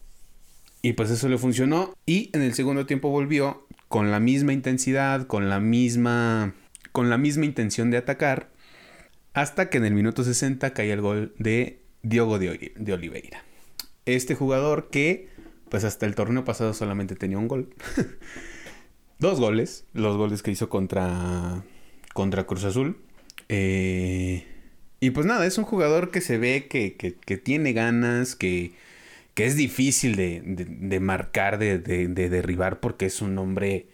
Y 0.83 0.95
pues 0.95 1.11
eso 1.11 1.29
le 1.29 1.39
funcionó. 1.39 1.95
Y 2.07 2.31
en 2.33 2.43
el 2.43 2.55
segundo 2.55 2.87
tiempo 2.87 3.09
volvió 3.11 3.67
con 3.89 4.11
la 4.11 4.21
misma 4.21 4.53
intensidad, 4.53 5.27
con 5.27 5.49
la 5.49 5.61
misma. 5.61 6.55
con 6.93 7.11
la 7.11 7.19
misma 7.19 7.45
intención 7.45 7.91
de 7.91 7.99
atacar. 7.99 8.51
Hasta 9.35 9.71
que 9.71 9.79
en 9.79 9.87
el 9.87 9.95
minuto 9.95 10.25
60 10.25 10.75
cae 10.75 10.93
el 10.93 11.01
gol 11.01 11.35
de 11.39 11.81
Diogo 12.03 12.39
de, 12.39 12.93
Oliveira. 12.93 13.45
Este 14.05 14.35
jugador 14.35 14.89
que 14.91 15.31
pues 15.71 15.85
hasta 15.85 16.05
el 16.05 16.15
torneo 16.15 16.45
pasado 16.45 16.75
solamente 16.75 17.17
tenía 17.17 17.39
un 17.39 17.49
gol. 17.49 17.75
Dos 19.19 19.41
goles, 19.41 19.87
los 19.95 20.17
goles 20.17 20.43
que 20.43 20.51
hizo 20.51 20.69
contra, 20.69 21.65
contra 22.13 22.45
Cruz 22.45 22.65
Azul. 22.65 22.99
Eh, 23.49 24.45
y 25.03 25.11
pues 25.11 25.27
nada, 25.27 25.45
es 25.47 25.59
un 25.59 25.65
jugador 25.65 26.13
que 26.13 26.21
se 26.21 26.39
ve 26.39 26.69
que, 26.69 27.37
tiene 27.39 27.73
ganas, 27.73 28.37
que, 28.37 28.73
que 29.35 29.47
es 29.47 29.57
difícil 29.57 30.15
de, 30.15 31.01
marcar, 31.01 31.59
de, 31.59 31.79
derribar, 31.81 32.79
porque 32.79 33.07
es 33.07 33.21
un 33.21 33.37
hombre 33.37 33.89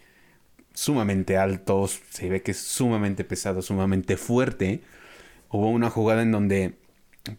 sumamente 0.75 1.35
alto, 1.35 1.87
se 1.87 2.29
ve 2.29 2.43
que 2.43 2.51
es 2.51 2.59
sumamente 2.59 3.23
pesado, 3.23 3.63
sumamente 3.63 4.17
fuerte. 4.17 4.81
Hubo 5.49 5.71
una 5.71 5.89
jugada 5.89 6.21
en 6.21 6.31
donde, 6.31 6.75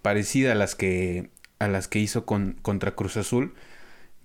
parecida 0.02 0.50
a 0.50 0.56
las 0.56 0.74
que, 0.74 1.30
a 1.60 1.68
las 1.68 1.86
que 1.86 2.00
hizo 2.00 2.26
con, 2.26 2.54
contra 2.62 2.96
Cruz 2.96 3.16
Azul, 3.16 3.54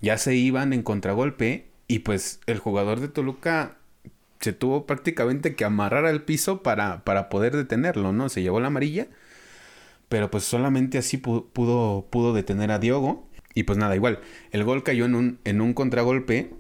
ya 0.02 0.18
se 0.18 0.34
iban 0.34 0.74
en 0.74 0.82
contragolpe 0.82 1.68
y 1.88 2.00
pues 2.00 2.40
el 2.48 2.58
jugador 2.58 3.00
de 3.00 3.10
Toluca 3.10 3.78
se 4.40 4.54
tuvo 4.54 4.88
prácticamente 4.88 5.56
que 5.56 5.66
amarrar 5.66 6.08
al 6.08 6.24
piso 6.24 6.64
para, 6.64 7.04
para 7.04 7.30
poder 7.30 7.56
detenerlo, 7.56 8.12
¿no? 8.12 8.30
Se 8.30 8.42
llevó 8.42 8.60
la 8.60 8.68
amarilla, 8.68 9.08
pero 10.10 10.30
pues 10.32 10.44
solamente 10.44 10.98
así 10.98 11.18
pudo, 11.18 12.06
pudo, 12.10 12.34
detener 12.34 12.72
a 12.72 12.80
Diogo. 12.80 13.28
Y 13.54 13.64
pues 13.64 13.78
nada, 13.78 13.96
igual, 13.96 14.20
el 14.52 14.64
gol 14.64 14.84
cayó 14.84 15.06
en 15.06 15.16
un, 15.16 15.40
en 15.46 15.62
un 15.62 15.74
contragolpe 15.74 16.52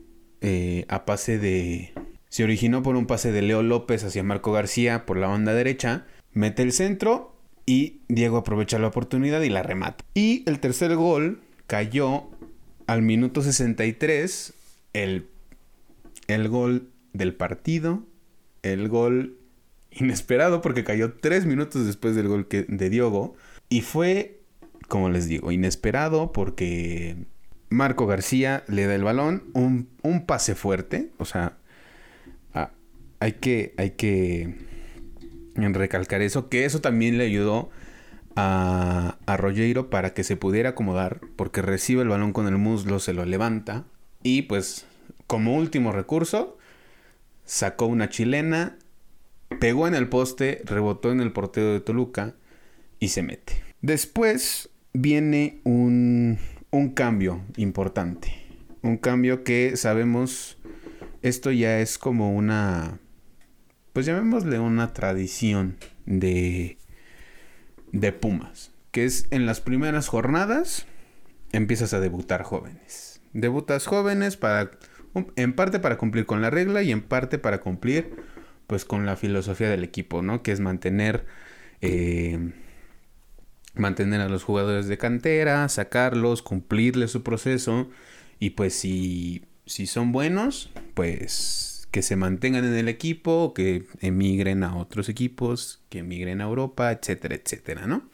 eh, 0.41 0.85
a 0.87 1.05
pase 1.05 1.37
de... 1.37 1.93
Se 2.29 2.43
originó 2.43 2.83
por 2.83 2.95
un 2.95 3.05
pase 3.05 3.31
de 3.31 3.41
Leo 3.41 3.63
López 3.63 4.03
hacia 4.03 4.23
Marco 4.23 4.51
García 4.51 5.05
por 5.05 5.17
la 5.17 5.27
banda 5.27 5.53
derecha, 5.53 6.05
mete 6.33 6.63
el 6.63 6.71
centro 6.73 7.35
y 7.65 8.01
Diego 8.07 8.37
aprovecha 8.37 8.79
la 8.79 8.87
oportunidad 8.87 9.41
y 9.41 9.49
la 9.49 9.63
remata. 9.63 10.03
Y 10.13 10.43
el 10.47 10.59
tercer 10.59 10.95
gol 10.95 11.41
cayó 11.67 12.29
al 12.87 13.01
minuto 13.01 13.41
63, 13.41 14.53
el, 14.93 15.27
el 16.27 16.49
gol 16.49 16.89
del 17.13 17.33
partido, 17.33 18.03
el 18.63 18.89
gol 18.89 19.37
inesperado 19.95 20.61
porque 20.61 20.83
cayó 20.83 21.13
tres 21.13 21.45
minutos 21.45 21.85
después 21.85 22.15
del 22.15 22.27
gol 22.27 22.47
de 22.49 22.89
Diogo. 22.89 23.35
Y 23.69 23.81
fue, 23.81 24.41
como 24.87 25.09
les 25.09 25.27
digo, 25.27 25.51
inesperado 25.51 26.31
porque 26.31 27.17
Marco 27.69 28.05
García 28.05 28.63
le 28.67 28.85
da 28.85 28.95
el 28.95 29.03
balón, 29.03 29.43
un, 29.53 29.89
un 30.03 30.25
pase 30.25 30.55
fuerte, 30.55 31.11
o 31.17 31.25
sea, 31.25 31.57
hay 33.19 33.33
que, 33.33 33.73
hay 33.77 33.91
que 33.91 34.55
recalcar 35.55 36.21
eso, 36.21 36.49
que 36.49 36.65
eso 36.65 36.81
también 36.81 37.17
le 37.17 37.25
ayudó 37.25 37.69
a, 38.35 39.17
a 39.25 39.89
para 39.89 40.13
que 40.13 40.23
se 40.23 40.37
pudiera 40.37 40.69
acomodar, 40.69 41.21
porque 41.35 41.61
recibe 41.61 42.03
el 42.03 42.09
balón 42.09 42.33
con 42.33 42.47
el 42.47 42.57
muslo, 42.57 42.99
se 42.99 43.13
lo 43.13 43.25
levanta 43.25 43.85
y 44.21 44.43
pues 44.43 44.85
como 45.27 45.55
último 45.55 45.91
recurso 45.91 46.57
sacó 47.45 47.85
una 47.85 48.09
chilena, 48.09 48.77
pegó 49.59 49.87
en 49.87 49.95
el 49.95 50.09
poste, 50.09 50.61
rebotó 50.65 51.11
en 51.11 51.21
el 51.21 51.31
portero 51.31 51.73
de 51.73 51.79
Toluca 51.79 52.35
y 52.99 53.09
se 53.09 53.23
mete. 53.23 53.63
Después 53.81 54.69
viene 54.93 55.59
un, 55.63 56.39
un 56.71 56.89
cambio 56.89 57.41
importante, 57.57 58.33
un 58.81 58.97
cambio 58.97 59.43
que 59.43 59.77
sabemos, 59.77 60.57
esto 61.21 61.51
ya 61.51 61.79
es 61.79 61.97
como 61.97 62.35
una, 62.35 62.99
pues 63.93 64.05
llamémosle 64.05 64.59
una 64.59 64.93
tradición 64.93 65.77
de 66.05 66.77
de 67.95 68.11
Pumas, 68.11 68.71
que 68.91 69.05
es 69.05 69.27
en 69.31 69.45
las 69.45 69.61
primeras 69.61 70.07
jornadas 70.07 70.85
empiezas 71.51 71.93
a 71.93 71.99
debutar 71.99 72.43
jóvenes. 72.43 73.21
Debutas 73.33 73.85
jóvenes 73.85 74.37
para 74.37 74.71
en 75.37 75.53
parte 75.53 75.79
para 75.79 75.97
cumplir 75.97 76.25
con 76.25 76.41
la 76.41 76.49
regla 76.49 76.83
y 76.83 76.91
en 76.91 77.01
parte 77.01 77.37
para 77.37 77.61
cumplir 77.61 78.13
pues 78.67 78.85
con 78.85 79.05
la 79.05 79.15
filosofía 79.15 79.69
del 79.69 79.83
equipo, 79.83 80.21
¿no? 80.21 80.43
Que 80.43 80.51
es 80.51 80.59
mantener 80.59 81.25
eh, 81.81 82.53
mantener 83.75 84.21
a 84.21 84.29
los 84.29 84.43
jugadores 84.43 84.87
de 84.87 84.97
cantera, 84.97 85.67
sacarlos, 85.69 86.41
cumplirles 86.41 87.11
su 87.11 87.23
proceso 87.23 87.89
y 88.39 88.51
pues 88.51 88.73
si 88.73 89.45
si 89.65 89.87
son 89.87 90.11
buenos, 90.11 90.71
pues 90.93 91.87
que 91.91 92.01
se 92.01 92.15
mantengan 92.15 92.65
en 92.65 92.75
el 92.75 92.89
equipo, 92.89 93.53
que 93.53 93.85
emigren 94.01 94.63
a 94.63 94.75
otros 94.75 95.09
equipos, 95.09 95.81
que 95.89 95.99
emigren 95.99 96.41
a 96.41 96.43
Europa, 96.43 96.91
etcétera, 96.91 97.35
etcétera, 97.35 97.87
¿no? 97.87 98.09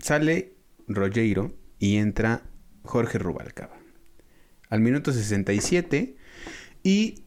Sale 0.00 0.54
Rogero 0.88 1.54
y 1.78 1.96
entra 1.96 2.42
Jorge 2.82 3.18
Rubalcaba. 3.18 3.78
Al 4.68 4.80
minuto 4.80 5.12
67 5.12 6.16
y 6.82 7.22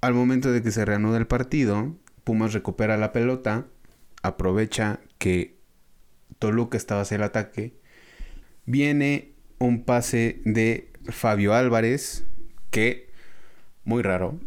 al 0.00 0.14
momento 0.14 0.52
de 0.52 0.62
que 0.62 0.70
se 0.70 0.84
reanuda 0.84 1.18
el 1.18 1.26
partido, 1.26 1.94
Pumas 2.24 2.52
recupera 2.52 2.96
la 2.96 3.12
pelota, 3.12 3.66
aprovecha 4.22 5.00
que 5.18 5.56
Toluca 6.38 6.76
estaba 6.76 7.02
hacia 7.02 7.16
el 7.16 7.22
ataque, 7.22 7.74
viene 8.66 9.32
un 9.58 9.84
pase 9.84 10.40
de 10.44 10.90
Fabio 11.08 11.54
Álvarez 11.54 12.24
que 12.70 13.10
muy 13.84 14.02
raro, 14.02 14.38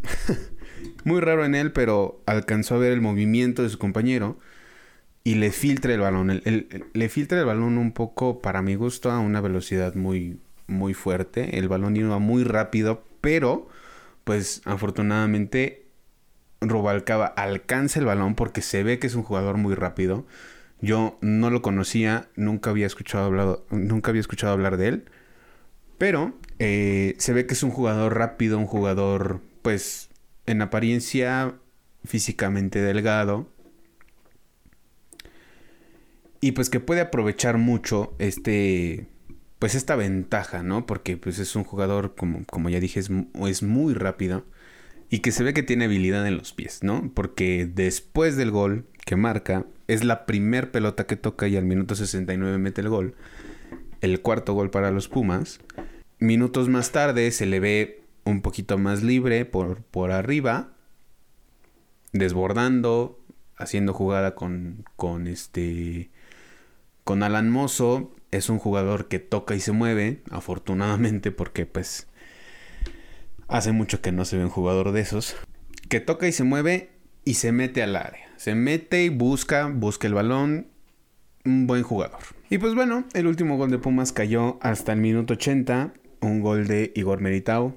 muy 1.04 1.20
raro 1.20 1.46
en 1.46 1.56
él, 1.56 1.72
pero 1.72 2.22
alcanzó 2.26 2.76
a 2.76 2.80
ver 2.80 2.92
el 2.92 3.02
movimiento 3.02 3.64
de 3.64 3.70
su 3.70 3.78
compañero 3.78 4.38
y 5.24 5.36
le 5.36 5.52
filtra 5.52 5.94
el 5.94 6.02
balón. 6.02 6.42
le 6.94 7.10
filtra 7.10 7.40
el 7.40 7.46
balón 7.46 7.78
un 7.78 7.94
poco, 7.94 8.42
para 8.42 8.62
mi 8.62 8.76
gusto, 8.76 9.10
a 9.12 9.20
una 9.20 9.40
velocidad 9.42 9.96
muy, 9.96 10.40
muy 10.68 10.94
fuerte. 10.94 11.58
El 11.60 11.70
balón 11.70 11.96
iba 11.96 12.20
muy 12.20 12.44
rápido, 12.44 13.04
pero 13.22 13.70
pues 14.24 14.62
afortunadamente 14.65 15.84
Rubalcaba 16.62 17.25
alcanza 17.25 18.00
el 18.00 18.06
balón 18.06 18.36
porque 18.36 18.62
se 18.62 18.84
ve 18.84 19.00
que 19.00 19.08
es 19.08 19.15
un 19.15 19.24
jugador 19.24 19.58
muy 19.58 19.75
rápido. 19.75 20.25
Yo 20.82 21.18
no 21.22 21.50
lo 21.50 21.62
conocía, 21.62 22.30
nunca 22.36 22.70
había 22.70 22.88
escuchado, 22.88 23.25
hablado, 23.25 23.65
nunca 23.70 24.12
había 24.12 24.22
escuchado 24.22 24.53
hablar 24.53 24.77
de 24.77 24.88
él. 24.88 25.06
Pero 25.98 26.34
eh, 26.60 27.15
se 27.18 27.34
ve 27.34 27.46
que 27.46 27.53
es 27.53 27.63
un 27.63 27.72
jugador 27.72 28.18
rápido, 28.18 28.58
un 28.58 28.65
jugador, 28.65 29.42
pues, 29.62 30.10
en 30.46 30.62
apariencia 30.62 31.56
físicamente 32.03 32.82
delgado. 32.82 33.48
Y 36.42 36.51
pues 36.51 36.70
que 36.70 36.82
puede 36.82 37.00
aprovechar 37.00 37.58
mucho 37.58 38.13
este, 38.20 39.08
pues 39.63 39.75
esta 39.75 39.96
ventaja, 39.96 40.62
¿no? 40.62 40.86
Porque 40.86 41.15
pues 41.15 41.39
es 41.39 41.55
un 41.55 41.63
jugador, 41.63 42.15
como, 42.15 42.43
como 42.48 42.67
ya 42.67 42.82
dije, 42.82 43.00
es, 43.00 43.63
muy 43.63 43.93
rápido. 43.93 44.43
y 45.10 45.20
que 45.20 45.32
se 45.32 45.41
ve 45.41 45.53
que 45.53 45.63
tiene 45.63 45.86
habilidad 45.86 46.27
en 46.27 46.36
los 46.36 46.51
pies, 46.51 46.84
¿no? 46.84 47.10
Porque 47.15 47.65
después 47.74 48.36
del 48.36 48.51
gol 48.51 48.86
que 49.05 49.15
marca, 49.15 49.65
es 49.88 50.03
la 50.03 50.25
primer 50.25 50.70
pelota 50.72 51.08
que 51.08 51.15
toca 51.15 51.48
y 51.48 51.55
al 51.55 51.63
minuto 51.63 51.96
69 51.96 52.58
mete 52.58 52.82
el 52.82 52.89
gol. 52.89 53.15
El 54.01 54.20
cuarto 54.20 54.51
gol 54.51 54.70
para 54.70 54.91
los 54.91 55.08
Pumas. 55.08 55.62
Minutos 56.20 56.67
más 56.67 56.91
tarde 56.91 57.32
se 57.32 57.46
le 57.46 57.62
ve 57.62 58.03
un 58.25 58.41
poquito 58.41 58.77
más 58.77 59.01
libre 59.01 59.46
por, 59.46 59.82
por 59.82 60.12
arriba, 60.12 60.74
desbordando, 62.12 63.17
haciendo 63.55 63.93
jugada 63.93 64.36
con, 64.36 64.84
con 64.98 65.25
este 65.25 66.12
con 67.05 67.24
Alan 67.24 67.50
Mozo 67.50 68.13
es 68.38 68.50
un 68.50 68.60
jugador 68.60 69.08
que 69.08 69.20
toca 69.20 69.56
y 69.56 69.60
se 69.60 69.72
mueve, 69.72 70.22
afortunadamente 70.30 71.32
porque 71.32 71.66
pues 71.66 72.08
hace 73.48 73.72
mucho 73.72 74.02
que 74.02 74.12
no 74.12 74.25
se 74.25 74.38
ve 74.38 74.44
un 74.44 74.50
jugador 74.50 74.92
de 74.92 75.02
esos, 75.02 75.36
que 75.90 76.00
toca 76.00 76.28
y 76.28 76.32
se 76.32 76.44
mueve 76.44 76.90
y 77.25 77.36
se 77.36 77.52
mete 77.52 77.84
al 77.84 77.96
área. 77.96 78.28
Se 78.38 78.56
mete 78.56 79.04
y 79.04 79.10
busca, 79.10 79.68
busca 79.68 80.08
el 80.08 80.13
balón, 80.13 80.68
un 81.46 81.68
buen 81.68 81.84
jugador. 81.84 82.20
Y 82.50 82.58
pues 82.58 82.75
bueno, 82.75 83.06
el 83.13 83.28
último 83.28 83.58
gol 83.58 83.72
de 83.72 83.78
Pumas 83.78 84.12
cayó 84.12 84.58
hasta 84.62 84.94
el 84.94 85.00
minuto 85.00 85.34
80, 85.34 85.94
un 86.22 86.42
gol 86.42 86.68
de 86.68 86.92
Igor 86.96 87.22
Meritao 87.22 87.75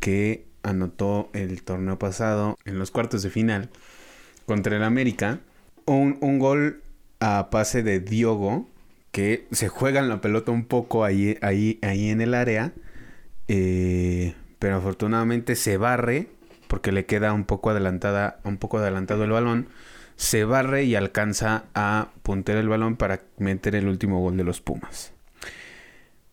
que 0.00 0.46
anotó 0.62 1.30
el 1.32 1.62
torneo 1.62 1.98
pasado 1.98 2.56
en 2.64 2.78
los 2.78 2.90
cuartos 2.90 3.22
de 3.22 3.30
final 3.30 3.70
contra 4.46 4.76
el 4.76 4.82
América. 4.82 5.40
Un, 5.84 6.18
un 6.20 6.38
gol 6.38 6.82
a 7.20 7.48
pase 7.50 7.82
de 7.82 8.00
Diogo, 8.00 8.68
que 9.16 9.46
se 9.50 9.68
juegan 9.68 10.10
la 10.10 10.20
pelota 10.20 10.52
un 10.52 10.66
poco 10.66 11.02
ahí, 11.02 11.38
ahí, 11.40 11.78
ahí 11.80 12.10
en 12.10 12.20
el 12.20 12.34
área, 12.34 12.74
eh, 13.48 14.34
pero 14.58 14.76
afortunadamente 14.76 15.56
se 15.56 15.78
barre, 15.78 16.28
porque 16.68 16.92
le 16.92 17.06
queda 17.06 17.32
un 17.32 17.44
poco 17.44 17.70
adelantada, 17.70 18.40
un 18.44 18.58
poco 18.58 18.76
adelantado 18.76 19.24
el 19.24 19.30
balón, 19.30 19.68
se 20.16 20.44
barre 20.44 20.84
y 20.84 20.96
alcanza 20.96 21.64
a 21.74 22.10
puntear 22.22 22.58
el 22.58 22.68
balón 22.68 22.96
para 22.96 23.22
meter 23.38 23.74
el 23.74 23.88
último 23.88 24.20
gol 24.20 24.36
de 24.36 24.44
los 24.44 24.60
Pumas. 24.60 25.14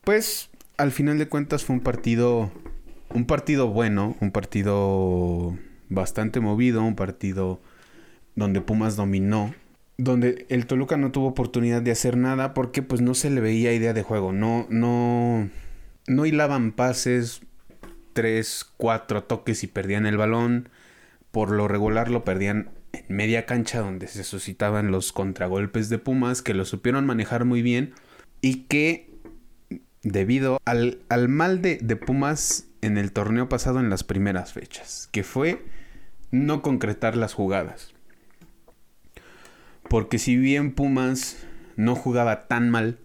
Pues 0.04 0.50
al 0.76 0.92
final 0.92 1.18
de 1.18 1.30
cuentas 1.30 1.64
fue 1.64 1.78
un 1.78 1.84
partido, 1.84 2.52
un 3.14 3.24
partido 3.24 3.70
bueno, 3.70 4.18
un 4.20 4.32
partido 4.32 5.58
bastante 5.88 6.42
movido, 6.42 6.84
un 6.84 6.98
partido 6.98 7.62
donde 8.36 8.60
Pumas 8.60 8.98
dominó 8.98 9.56
donde 10.04 10.46
el 10.50 10.66
Toluca 10.66 10.98
no 10.98 11.12
tuvo 11.12 11.28
oportunidad 11.28 11.82
de 11.82 11.92
hacer 11.92 12.18
nada 12.18 12.54
porque 12.54 12.82
pues 12.82 13.02
no 13.02 13.14
se 13.14 13.30
le 13.30 13.42
veía 13.42 13.74
idea 13.74 13.94
de 13.94 14.04
juego, 14.04 14.32
no, 14.32 14.68
no, 14.70 15.50
no 16.08 16.26
hilaban 16.26 16.72
pases, 16.72 17.42
tres, 18.14 18.66
cuatro 18.78 19.24
toques 19.24 19.64
y 19.64 19.68
perdían 19.68 20.06
el 20.06 20.18
balón, 20.18 20.70
por 21.32 21.52
lo 21.52 21.68
regular 21.68 22.10
lo 22.10 22.24
perdían 22.24 22.70
en 22.92 23.16
media 23.16 23.46
cancha 23.46 23.80
donde 23.80 24.08
se 24.08 24.24
suscitaban 24.24 24.92
los 24.92 25.12
contragolpes 25.12 25.90
de 25.90 25.98
Pumas 25.98 26.42
que 26.42 26.54
lo 26.54 26.66
supieron 26.66 27.06
manejar 27.06 27.46
muy 27.46 27.62
bien 27.62 27.94
y 28.42 28.64
que 28.66 29.10
debido 30.04 30.60
al, 30.66 31.00
al 31.10 31.30
mal 31.30 31.62
de, 31.62 31.78
de 31.82 31.96
Pumas 31.96 32.68
en 32.82 32.98
el 32.98 33.12
torneo 33.12 33.48
pasado 33.50 33.80
en 33.80 33.90
las 33.90 34.04
primeras 34.04 34.54
fechas, 34.54 35.08
que 35.12 35.24
fue 35.24 35.64
no 36.32 36.62
concretar 36.62 37.16
las 37.16 37.34
jugadas. 37.34 37.93
Porque 39.90 40.20
si 40.20 40.38
bien 40.38 40.74
Pumas 40.74 41.46
no 41.76 41.96
jugaba 41.96 42.48
tan 42.48 42.70
mal, 42.70 43.00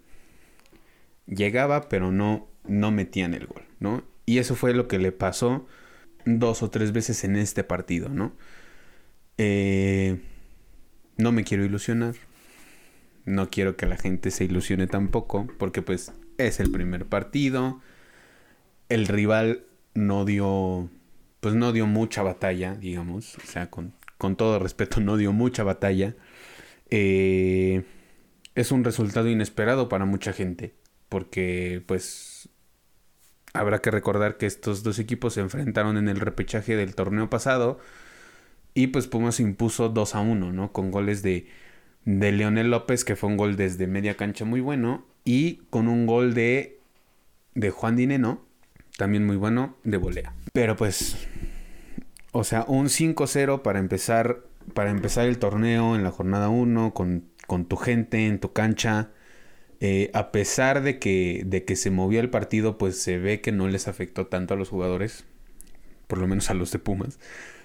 llegaba 1.26 1.88
pero 1.88 2.12
no, 2.12 2.48
no 2.66 2.90
metían 2.90 3.34
el 3.34 3.46
gol, 3.46 3.62
¿no? 3.80 4.04
Y 4.26 4.38
eso 4.38 4.54
fue 4.54 4.74
lo 4.74 4.88
que 4.88 4.98
le 4.98 5.12
pasó 5.12 5.66
dos 6.24 6.62
o 6.62 6.70
tres 6.70 6.92
veces 6.92 7.24
en 7.24 7.36
este 7.36 7.64
partido, 7.64 8.08
¿no? 8.08 8.32
Eh, 9.38 10.20
no 11.16 11.32
me 11.32 11.44
quiero 11.44 11.64
ilusionar. 11.64 12.14
No 13.24 13.50
quiero 13.50 13.76
que 13.76 13.86
la 13.86 13.96
gente 13.96 14.30
se 14.30 14.44
ilusione 14.44 14.86
tampoco, 14.86 15.46
porque 15.58 15.82
pues 15.82 16.12
es 16.38 16.60
el 16.60 16.70
primer 16.70 17.06
partido. 17.06 17.80
El 18.88 19.06
rival 19.06 19.64
no 19.94 20.24
dio, 20.24 20.88
pues 21.40 21.54
no 21.54 21.72
dio 21.72 21.86
mucha 21.86 22.22
batalla, 22.22 22.74
digamos. 22.74 23.36
O 23.36 23.46
sea, 23.46 23.68
con, 23.70 23.92
con 24.16 24.36
todo 24.36 24.58
respeto, 24.58 25.00
no 25.00 25.16
dio 25.16 25.32
mucha 25.32 25.62
batalla. 25.62 26.14
Eh, 26.90 27.84
es 28.54 28.72
un 28.72 28.84
resultado 28.84 29.28
inesperado 29.28 29.88
para 29.88 30.04
mucha 30.04 30.32
gente, 30.32 30.74
porque 31.08 31.82
pues 31.86 32.48
habrá 33.52 33.80
que 33.80 33.90
recordar 33.90 34.36
que 34.36 34.46
estos 34.46 34.82
dos 34.82 34.98
equipos 34.98 35.34
se 35.34 35.40
enfrentaron 35.40 35.96
en 35.96 36.08
el 36.08 36.20
repechaje 36.20 36.76
del 36.76 36.94
torneo 36.94 37.30
pasado 37.30 37.78
y 38.74 38.88
pues 38.88 39.06
Pumas 39.06 39.40
impuso 39.40 39.88
2 39.88 40.14
a 40.14 40.20
1, 40.20 40.52
¿no? 40.52 40.72
Con 40.72 40.90
goles 40.90 41.22
de, 41.22 41.48
de 42.04 42.32
Leonel 42.32 42.70
López, 42.70 43.04
que 43.04 43.16
fue 43.16 43.28
un 43.28 43.36
gol 43.36 43.56
desde 43.56 43.86
media 43.86 44.16
cancha 44.16 44.44
muy 44.44 44.60
bueno, 44.60 45.04
y 45.24 45.62
con 45.70 45.88
un 45.88 46.06
gol 46.06 46.34
de, 46.34 46.78
de 47.54 47.70
Juan 47.70 47.96
Dineno, 47.96 48.44
también 48.96 49.26
muy 49.26 49.36
bueno, 49.36 49.76
de 49.84 49.96
volea. 49.96 50.32
Pero 50.52 50.76
pues, 50.76 51.16
o 52.32 52.44
sea, 52.44 52.64
un 52.68 52.86
5-0 52.86 53.62
para 53.62 53.78
empezar 53.78 54.47
para 54.74 54.90
empezar 54.90 55.26
el 55.26 55.38
torneo 55.38 55.96
en 55.96 56.04
la 56.04 56.10
jornada 56.10 56.48
1 56.48 56.94
con, 56.94 57.30
tu 57.68 57.76
gente 57.76 58.26
en 58.26 58.38
tu 58.40 58.52
cancha. 58.52 59.10
Eh, 59.80 60.10
a 60.14 60.32
pesar 60.32 60.82
de 60.82 60.98
que, 60.98 61.42
de 61.46 61.64
que 61.64 61.76
se 61.76 61.90
movía 61.90 62.20
el 62.20 62.30
partido, 62.30 62.78
pues 62.78 63.00
se 63.00 63.18
ve 63.18 63.40
que 63.40 63.52
no 63.52 63.68
les 63.68 63.88
afectó 63.88 64.26
tanto 64.26 64.54
a 64.54 64.56
los 64.56 64.68
jugadores, 64.70 65.24
por 66.08 66.18
lo 66.18 66.26
menos 66.26 66.50
a 66.50 66.54
los 66.54 66.72
de 66.72 66.78
Pumas, 66.80 67.18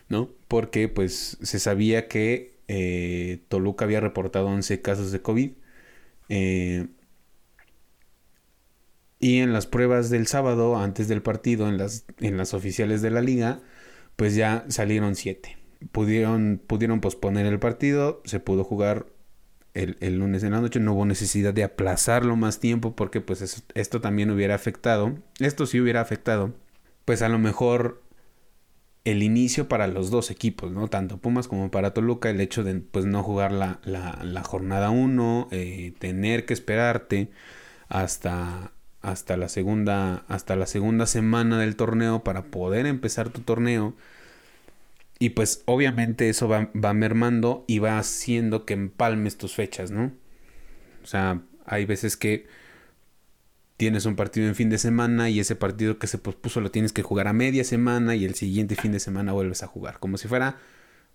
¿no? 0.09 0.29
Porque 0.47 0.89
pues 0.89 1.37
se 1.41 1.59
sabía 1.59 2.07
que 2.07 2.55
eh, 2.67 3.41
Toluca 3.49 3.85
había 3.85 3.99
reportado 4.01 4.47
11 4.47 4.81
casos 4.81 5.11
de 5.11 5.21
COVID. 5.21 5.51
Eh, 6.29 6.87
y 9.19 9.39
en 9.39 9.53
las 9.53 9.67
pruebas 9.67 10.09
del 10.09 10.27
sábado, 10.27 10.77
antes 10.77 11.07
del 11.07 11.21
partido, 11.21 11.67
en 11.69 11.77
las, 11.77 12.05
en 12.19 12.37
las 12.37 12.53
oficiales 12.53 13.01
de 13.01 13.11
la 13.11 13.21
liga, 13.21 13.61
pues 14.15 14.35
ya 14.35 14.65
salieron 14.69 15.15
7 15.15 15.62
pudieron, 15.91 16.61
pudieron 16.65 17.01
posponer 17.01 17.45
el 17.45 17.59
partido, 17.59 18.21
se 18.25 18.39
pudo 18.39 18.63
jugar 18.63 19.07
el, 19.73 20.17
lunes 20.17 20.43
en 20.43 20.51
la 20.51 20.61
noche, 20.61 20.79
no 20.79 20.93
hubo 20.93 21.05
necesidad 21.05 21.53
de 21.53 21.63
aplazarlo 21.63 22.35
más 22.35 22.59
tiempo 22.59 22.95
porque 22.95 23.21
pues 23.21 23.63
esto 23.73 24.01
también 24.01 24.29
hubiera 24.29 24.55
afectado, 24.55 25.15
esto 25.39 25.65
sí 25.65 25.79
hubiera 25.79 26.01
afectado, 26.01 26.53
pues 27.05 27.21
a 27.21 27.29
lo 27.29 27.39
mejor 27.39 28.03
el 29.03 29.23
inicio 29.23 29.67
para 29.67 29.87
los 29.87 30.11
dos 30.11 30.31
equipos, 30.31 30.71
¿no? 30.71 30.87
Tanto 30.87 31.17
Pumas 31.17 31.47
como 31.47 31.71
para 31.71 31.93
Toluca, 31.93 32.29
el 32.29 32.39
hecho 32.39 32.63
de 32.63 32.75
pues 32.75 33.05
no 33.05 33.23
jugar 33.23 33.51
la, 33.51 33.79
la, 33.83 34.43
jornada 34.43 34.91
1, 34.91 35.49
eh, 35.51 35.93
tener 35.99 36.45
que 36.45 36.53
esperarte 36.53 37.29
hasta, 37.89 38.71
hasta, 39.01 39.37
la 39.37 39.49
segunda, 39.49 40.23
hasta 40.29 40.55
la 40.55 40.67
segunda 40.67 41.05
semana 41.05 41.59
del 41.59 41.75
torneo 41.75 42.23
para 42.23 42.43
poder 42.43 42.85
empezar 42.85 43.29
tu 43.29 43.41
torneo 43.41 43.95
y 45.19 45.29
pues 45.29 45.63
obviamente 45.65 46.29
eso 46.29 46.47
va, 46.47 46.69
mermando 46.93 47.65
y 47.67 47.79
va 47.79 47.97
haciendo 47.97 48.65
que 48.65 48.73
empalmes 48.73 49.37
tus 49.37 49.53
fechas, 49.53 49.91
¿no? 49.91 50.11
O 51.03 51.05
sea, 51.05 51.41
hay 51.65 51.85
veces 51.85 52.17
que 52.17 52.47
tienes 53.77 54.05
un 54.05 54.15
partido 54.15 54.47
en 54.47 54.55
fin 54.55 54.69
de 54.69 54.77
semana 54.77 55.29
y 55.29 55.39
ese 55.39 55.55
partido 55.55 55.97
que 55.97 56.07
se 56.07 56.17
pospuso 56.17 56.61
lo 56.61 56.71
tienes 56.71 56.93
que 56.93 57.03
jugar 57.03 57.27
a 57.27 57.33
media 57.33 57.63
semana 57.63 58.15
y 58.15 58.25
el 58.25 58.35
siguiente 58.35 58.75
fin 58.75 58.91
de 58.91 58.99
semana 58.99 59.33
vuelves 59.33 59.63
a 59.63 59.67
jugar, 59.67 59.99
como 59.99 60.17
si 60.17 60.27
fuera 60.27 60.57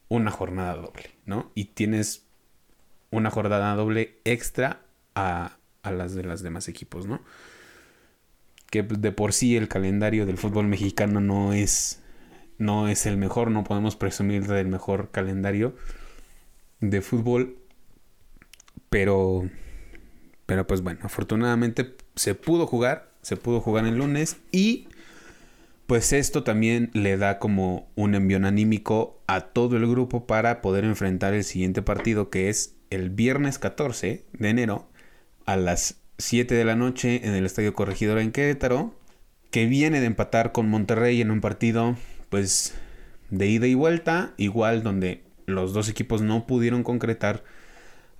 una 0.08 0.30
jornada 0.30 0.74
doble, 0.74 1.10
¿no? 1.26 1.50
Y 1.54 1.66
tienes 1.66 2.24
una 3.10 3.30
jornada 3.30 3.74
doble 3.74 4.20
extra 4.24 4.82
a, 5.14 5.58
a 5.82 5.90
las 5.90 6.14
de 6.14 6.22
los 6.22 6.42
demás 6.42 6.68
equipos, 6.68 7.06
¿no? 7.06 7.22
Que 8.70 8.82
de 8.82 9.12
por 9.12 9.32
sí 9.32 9.56
el 9.56 9.68
calendario 9.68 10.26
del 10.26 10.38
fútbol 10.38 10.66
mexicano 10.66 11.20
no 11.20 11.52
es 11.52 12.02
no 12.58 12.88
es 12.88 13.06
el 13.06 13.16
mejor, 13.16 13.50
no 13.50 13.64
podemos 13.64 13.96
presumir 13.96 14.46
del 14.46 14.68
mejor 14.68 15.10
calendario 15.10 15.74
de 16.80 17.00
fútbol, 17.00 17.56
pero 18.90 19.48
pero 20.46 20.66
pues 20.66 20.80
bueno, 20.80 21.00
afortunadamente 21.02 21.94
se 22.16 22.34
pudo 22.34 22.66
jugar, 22.66 23.10
se 23.22 23.36
pudo 23.36 23.60
jugar 23.60 23.86
el 23.86 23.98
lunes 23.98 24.38
y 24.50 24.88
pues 25.86 26.12
esto 26.12 26.42
también 26.42 26.90
le 26.94 27.16
da 27.16 27.38
como 27.38 27.88
un 27.96 28.14
envión 28.14 28.44
anímico 28.44 29.20
a 29.26 29.40
todo 29.40 29.76
el 29.76 29.86
grupo 29.86 30.26
para 30.26 30.62
poder 30.62 30.84
enfrentar 30.84 31.34
el 31.34 31.44
siguiente 31.44 31.82
partido 31.82 32.30
que 32.30 32.48
es 32.48 32.74
el 32.90 33.10
viernes 33.10 33.58
14 33.58 34.24
de 34.32 34.48
enero 34.48 34.88
a 35.44 35.56
las 35.56 35.96
7 36.18 36.54
de 36.54 36.64
la 36.64 36.76
noche 36.76 37.26
en 37.26 37.34
el 37.34 37.46
Estadio 37.46 37.74
Corregidora 37.74 38.22
en 38.22 38.32
Querétaro, 38.32 38.94
que 39.50 39.66
viene 39.66 40.00
de 40.00 40.06
empatar 40.06 40.52
con 40.52 40.68
Monterrey 40.68 41.20
en 41.20 41.30
un 41.30 41.40
partido 41.40 41.96
pues 42.30 42.74
de 43.30 43.46
ida 43.46 43.66
y 43.66 43.74
vuelta, 43.74 44.34
igual 44.36 44.82
donde 44.82 45.22
los 45.46 45.72
dos 45.72 45.88
equipos 45.88 46.22
no 46.22 46.46
pudieron 46.46 46.82
concretar 46.82 47.44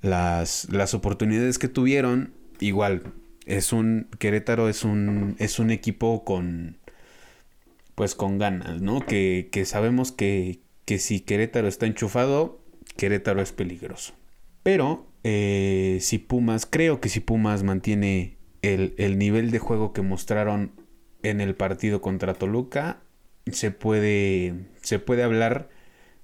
las, 0.03 0.69
las 0.71 0.95
oportunidades 0.95 1.59
que 1.59 1.69
tuvieron, 1.69 2.33
igual 2.61 3.03
es 3.47 3.73
un 3.73 4.09
Querétaro 4.19 4.69
es 4.69 4.85
un 4.85 5.35
es 5.39 5.59
un 5.59 5.71
equipo 5.71 6.25
con 6.25 6.77
pues 7.95 8.15
con 8.15 8.39
ganas, 8.39 8.81
¿no? 8.81 9.01
Que, 9.01 9.51
sabemos 9.65 10.13
que, 10.13 10.61
que, 10.85 11.01
si 11.01 11.19
Querétaro 11.19 11.67
está 11.67 11.85
enchufado, 11.87 12.61
Querétaro 12.97 13.43
es 13.43 13.51
peligroso. 13.51 14.15
Pero 14.63 15.09
eh, 15.25 15.99
si 16.01 16.19
Pumas, 16.19 16.65
creo 16.65 17.01
que 17.01 17.09
si 17.09 17.19
Pumas 17.19 17.65
mantiene 17.65 18.37
el, 18.63 18.95
el 18.99 19.19
nivel 19.19 19.51
de 19.51 19.59
juego 19.59 19.93
que 19.93 20.03
mostraron 20.03 20.71
en 21.25 21.41
el 21.41 21.57
partido 21.57 22.01
contra 22.01 22.35
Toluca, 22.35 23.01
se 23.53 23.71
puede, 23.71 24.55
se 24.83 24.99
puede 24.99 25.23
hablar 25.23 25.69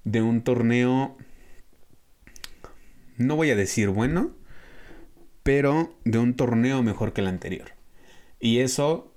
de 0.04 0.22
un 0.22 0.42
torneo, 0.42 1.16
no 3.16 3.36
voy 3.36 3.50
a 3.50 3.56
decir 3.56 3.88
bueno, 3.88 4.32
pero 5.42 5.94
de 6.04 6.18
un 6.18 6.34
torneo 6.34 6.82
mejor 6.82 7.12
que 7.12 7.20
el 7.20 7.28
anterior. 7.28 7.70
Y 8.40 8.58
eso, 8.58 9.12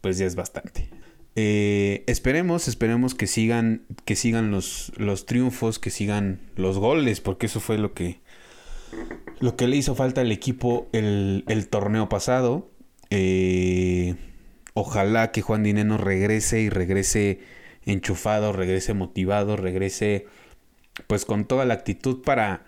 pues 0.00 0.18
ya 0.18 0.26
es 0.26 0.34
bastante. 0.34 0.88
Eh, 1.36 2.04
esperemos, 2.06 2.66
esperemos 2.66 3.14
que 3.14 3.26
sigan, 3.26 3.86
que 4.04 4.16
sigan 4.16 4.50
los, 4.50 4.92
los 4.96 5.26
triunfos, 5.26 5.78
que 5.78 5.90
sigan 5.90 6.40
los 6.56 6.78
goles, 6.78 7.20
porque 7.20 7.46
eso 7.46 7.60
fue 7.60 7.78
lo 7.78 7.94
que, 7.94 8.20
lo 9.40 9.56
que 9.56 9.68
le 9.68 9.76
hizo 9.76 9.94
falta 9.94 10.22
al 10.22 10.32
equipo 10.32 10.88
el, 10.92 11.44
el 11.46 11.68
torneo 11.68 12.08
pasado. 12.08 12.70
Eh, 13.10 14.16
ojalá 14.78 15.32
que 15.32 15.42
Juan 15.42 15.64
Dineno 15.64 15.98
regrese 15.98 16.60
y 16.60 16.68
regrese 16.68 17.40
enchufado, 17.84 18.52
regrese 18.52 18.94
motivado, 18.94 19.56
regrese 19.56 20.26
pues 21.06 21.24
con 21.24 21.44
toda 21.44 21.64
la 21.64 21.74
actitud 21.74 22.22
para 22.22 22.64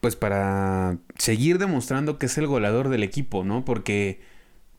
pues 0.00 0.16
para 0.16 0.98
seguir 1.16 1.58
demostrando 1.58 2.18
que 2.18 2.26
es 2.26 2.36
el 2.36 2.46
goleador 2.46 2.88
del 2.88 3.02
equipo, 3.02 3.44
¿no? 3.44 3.64
Porque 3.64 4.20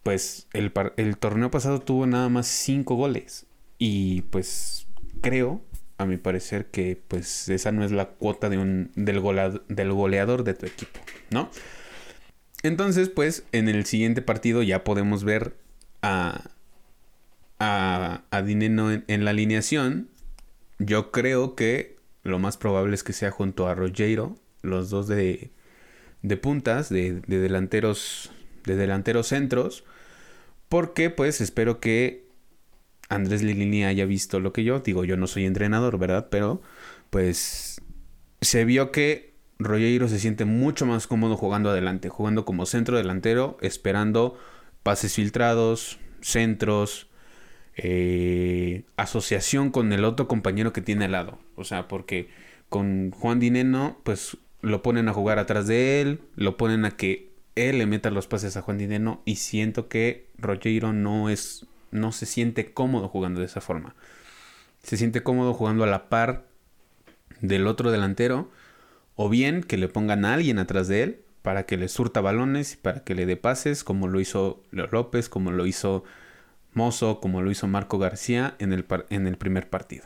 pues 0.03 0.47
el, 0.53 0.71
el 0.97 1.17
torneo 1.17 1.49
pasado 1.49 1.79
tuvo 1.79 2.05
nada 2.05 2.29
más 2.29 2.45
cinco 2.45 2.95
goles 2.95 3.47
y 3.79 4.21
pues 4.23 4.85
creo 5.21 5.61
a 5.97 6.05
mi 6.05 6.17
parecer 6.17 6.67
que 6.67 7.01
pues 7.07 7.49
esa 7.49 7.71
no 7.71 7.83
es 7.83 7.91
la 7.91 8.09
cuota 8.09 8.49
de 8.49 8.57
un, 8.57 8.91
del, 8.95 9.23
del 9.67 9.93
goleador 9.93 10.43
de 10.43 10.53
tu 10.53 10.65
equipo, 10.65 10.99
¿no? 11.31 11.49
Entonces 12.63 13.09
pues 13.09 13.45
en 13.51 13.69
el 13.69 13.85
siguiente 13.85 14.21
partido 14.21 14.61
ya 14.61 14.83
podemos 14.83 15.23
ver 15.23 15.55
a, 16.01 16.51
a, 17.59 18.23
a 18.31 18.41
Dineno 18.41 18.91
en, 18.91 19.25
la 19.25 19.31
alineación, 19.31 20.09
yo 20.79 21.11
creo 21.11 21.55
que 21.55 21.97
lo 22.23 22.39
más 22.39 22.57
probable 22.57 22.95
es 22.95 23.03
que 23.03 23.13
sea 23.13 23.31
junto 23.31 23.67
a 23.67 23.75
Rogero, 23.75 24.35
los 24.61 24.89
dos 24.89 25.07
de, 25.07 25.51
de 26.21 26.37
puntas, 26.37 26.89
de, 26.89 27.21
de, 27.21 27.39
delanteros, 27.39 28.31
de 28.65 28.75
delanteros 28.75 29.27
centros, 29.27 29.83
porque 30.69 31.09
pues 31.09 31.41
espero 31.41 31.79
que 31.79 32.25
Andrés 33.09 33.43
Lilini 33.43 33.85
haya 33.85 34.05
visto 34.05 34.39
lo 34.39 34.51
que 34.51 34.63
yo 34.63 34.79
digo, 34.79 35.05
yo 35.05 35.17
no 35.17 35.27
soy 35.27 35.45
entrenador, 35.45 35.97
¿verdad? 35.99 36.27
Pero 36.29 36.61
pues 37.09 37.81
se 38.41 38.65
vio 38.65 38.91
que 38.91 39.35
Rogero 39.59 40.07
se 40.07 40.19
siente 40.19 40.45
mucho 40.45 40.85
más 40.85 41.07
cómodo 41.07 41.37
jugando 41.37 41.69
adelante, 41.69 42.09
jugando 42.09 42.43
como 42.45 42.65
centro 42.65 42.97
delantero, 42.97 43.57
esperando 43.61 44.37
pases 44.83 45.13
filtrados, 45.13 45.99
centros, 46.21 47.09
eh, 47.77 48.83
asociación 48.97 49.71
con 49.71 49.91
el 49.91 50.05
otro 50.05 50.27
compañero 50.27 50.73
que 50.73 50.81
tiene 50.81 51.05
al 51.05 51.11
lado. 51.11 51.39
O 51.55 51.63
sea, 51.63 51.87
porque 51.87 52.29
con 52.69 53.11
Juan 53.11 53.39
Dineno, 53.39 53.99
pues 54.03 54.37
lo 54.61 54.81
ponen 54.81 55.07
a 55.09 55.13
jugar 55.13 55.39
atrás 55.39 55.67
de 55.67 56.01
él, 56.01 56.21
lo 56.35 56.57
ponen 56.57 56.85
a 56.85 56.91
que 56.91 57.31
él 57.55 57.77
le 57.77 57.85
meta 57.85 58.09
los 58.09 58.27
pases 58.27 58.57
a 58.57 58.61
Juan 58.61 58.77
Dineno 58.77 59.21
y 59.25 59.37
siento 59.37 59.87
que 59.87 60.27
Rogero 60.37 60.93
no 60.93 61.29
es, 61.29 61.67
no 61.91 62.11
se 62.11 62.25
siente 62.25 62.73
cómodo 62.73 63.07
jugando 63.07 63.39
de 63.39 63.45
esa 63.45 63.61
forma. 63.61 63.95
Se 64.83 64.97
siente 64.97 65.23
cómodo 65.23 65.53
jugando 65.53 65.83
a 65.83 65.87
la 65.87 66.09
par 66.09 66.45
del 67.41 67.67
otro 67.67 67.91
delantero 67.91 68.51
o 69.15 69.29
bien 69.29 69.63
que 69.63 69.77
le 69.77 69.87
pongan 69.87 70.25
a 70.25 70.33
alguien 70.33 70.59
atrás 70.59 70.87
de 70.87 71.03
él 71.03 71.21
para 71.41 71.65
que 71.65 71.77
le 71.77 71.87
surta 71.87 72.21
balones 72.21 72.73
y 72.73 72.77
para 72.77 73.03
que 73.03 73.15
le 73.15 73.25
dé 73.25 73.37
pases 73.37 73.83
como 73.83 74.07
lo 74.07 74.19
hizo 74.19 74.63
López, 74.71 75.29
como 75.29 75.51
lo 75.51 75.65
hizo 75.65 76.03
Mozo, 76.75 77.19
como 77.19 77.41
lo 77.41 77.51
hizo 77.51 77.67
Marco 77.67 77.97
García 77.97 78.55
en 78.59 78.73
el, 78.73 78.85
en 79.09 79.27
el 79.27 79.37
primer 79.37 79.69
partido. 79.69 80.05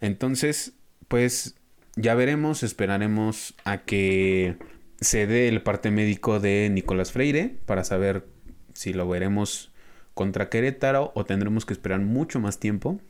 Entonces, 0.00 0.74
pues 1.08 1.56
ya 1.96 2.14
veremos, 2.14 2.62
esperaremos 2.62 3.54
a 3.64 3.78
que 3.78 4.56
se 5.00 5.26
dé 5.26 5.48
el 5.48 5.62
parte 5.62 5.90
médico 5.90 6.40
de 6.40 6.68
Nicolás 6.70 7.12
Freire 7.12 7.56
para 7.66 7.84
saber 7.84 8.26
si 8.74 8.92
lo 8.92 9.08
veremos 9.08 9.72
contra 10.14 10.48
Querétaro 10.48 11.12
o 11.14 11.24
tendremos 11.24 11.66
que 11.66 11.72
esperar 11.72 12.00
mucho 12.00 12.40
más 12.40 12.58
tiempo. 12.58 13.00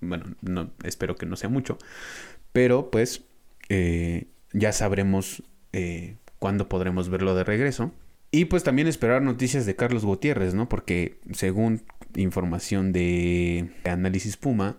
Bueno, 0.00 0.26
no, 0.42 0.70
espero 0.84 1.16
que 1.16 1.26
no 1.26 1.36
sea 1.36 1.48
mucho, 1.48 1.78
pero 2.52 2.90
pues 2.90 3.22
eh, 3.68 4.26
ya 4.52 4.72
sabremos 4.72 5.42
eh, 5.72 6.16
cuándo 6.38 6.68
podremos 6.68 7.08
verlo 7.08 7.34
de 7.34 7.44
regreso. 7.44 7.92
Y 8.30 8.46
pues 8.46 8.62
también 8.62 8.88
esperar 8.88 9.22
noticias 9.22 9.64
de 9.64 9.76
Carlos 9.76 10.04
Gutiérrez, 10.04 10.52
¿no? 10.54 10.68
Porque 10.68 11.18
según 11.32 11.82
información 12.14 12.92
de 12.92 13.70
Análisis 13.84 14.36
Puma, 14.36 14.76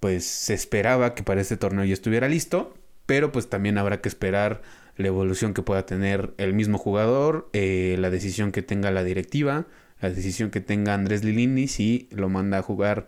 pues 0.00 0.24
se 0.24 0.54
esperaba 0.54 1.14
que 1.14 1.22
para 1.22 1.40
este 1.40 1.56
torneo 1.56 1.84
ya 1.84 1.94
estuviera 1.94 2.28
listo, 2.28 2.74
pero 3.06 3.32
pues 3.32 3.48
también 3.48 3.78
habrá 3.78 4.00
que 4.00 4.08
esperar 4.08 4.62
la 4.96 5.08
evolución 5.08 5.54
que 5.54 5.62
pueda 5.62 5.86
tener 5.86 6.34
el 6.36 6.52
mismo 6.52 6.78
jugador, 6.78 7.48
eh, 7.52 7.96
la 7.98 8.10
decisión 8.10 8.52
que 8.52 8.62
tenga 8.62 8.90
la 8.90 9.02
directiva, 9.02 9.66
la 10.00 10.10
decisión 10.10 10.50
que 10.50 10.60
tenga 10.60 10.94
Andrés 10.94 11.24
Lilini 11.24 11.68
si 11.68 12.08
lo 12.10 12.28
manda 12.28 12.58
a 12.58 12.62
jugar 12.62 13.06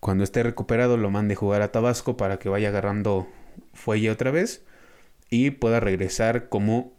cuando 0.00 0.24
esté 0.24 0.42
recuperado, 0.42 0.96
lo 0.96 1.10
mande 1.10 1.34
a 1.34 1.36
jugar 1.36 1.62
a 1.62 1.70
Tabasco 1.70 2.16
para 2.16 2.38
que 2.38 2.48
vaya 2.48 2.68
agarrando 2.68 3.28
fuelle 3.72 4.10
otra 4.10 4.30
vez 4.30 4.64
y 5.30 5.50
pueda 5.50 5.80
regresar 5.80 6.48
como 6.48 6.92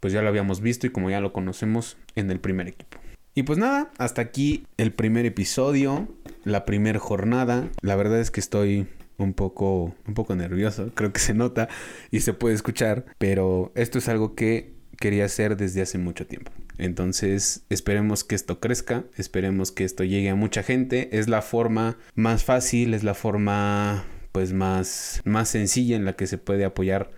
pues 0.00 0.12
ya 0.12 0.22
lo 0.22 0.28
habíamos 0.28 0.60
visto 0.60 0.86
y 0.86 0.90
como 0.90 1.10
ya 1.10 1.20
lo 1.20 1.32
conocemos 1.32 1.96
en 2.14 2.30
el 2.30 2.40
primer 2.40 2.68
equipo. 2.68 2.98
Y 3.34 3.44
pues 3.44 3.58
nada, 3.58 3.90
hasta 3.98 4.20
aquí 4.20 4.66
el 4.78 4.92
primer 4.92 5.24
episodio, 5.24 6.08
la 6.44 6.64
primera 6.64 6.98
jornada. 6.98 7.68
La 7.82 7.94
verdad 7.94 8.20
es 8.20 8.30
que 8.30 8.40
estoy 8.40 8.88
un 9.16 9.34
poco, 9.34 9.94
un 10.06 10.14
poco 10.14 10.34
nervioso, 10.34 10.90
creo 10.94 11.12
que 11.12 11.20
se 11.20 11.34
nota 11.34 11.68
y 12.10 12.20
se 12.20 12.32
puede 12.32 12.54
escuchar, 12.54 13.04
pero 13.18 13.72
esto 13.74 13.98
es 13.98 14.08
algo 14.08 14.34
que 14.34 14.74
quería 14.98 15.26
hacer 15.26 15.56
desde 15.56 15.82
hace 15.82 15.98
mucho 15.98 16.26
tiempo. 16.26 16.50
Entonces, 16.78 17.64
esperemos 17.70 18.24
que 18.24 18.34
esto 18.34 18.60
crezca, 18.60 19.04
esperemos 19.16 19.72
que 19.72 19.84
esto 19.84 20.04
llegue 20.04 20.30
a 20.30 20.34
mucha 20.34 20.62
gente. 20.62 21.16
Es 21.16 21.28
la 21.28 21.42
forma 21.42 21.98
más 22.14 22.44
fácil, 22.44 22.94
es 22.94 23.04
la 23.04 23.14
forma 23.14 24.04
pues 24.32 24.52
más, 24.52 25.20
más 25.24 25.48
sencilla 25.48 25.96
en 25.96 26.04
la 26.04 26.14
que 26.14 26.26
se 26.26 26.38
puede 26.38 26.64
apoyar 26.64 27.10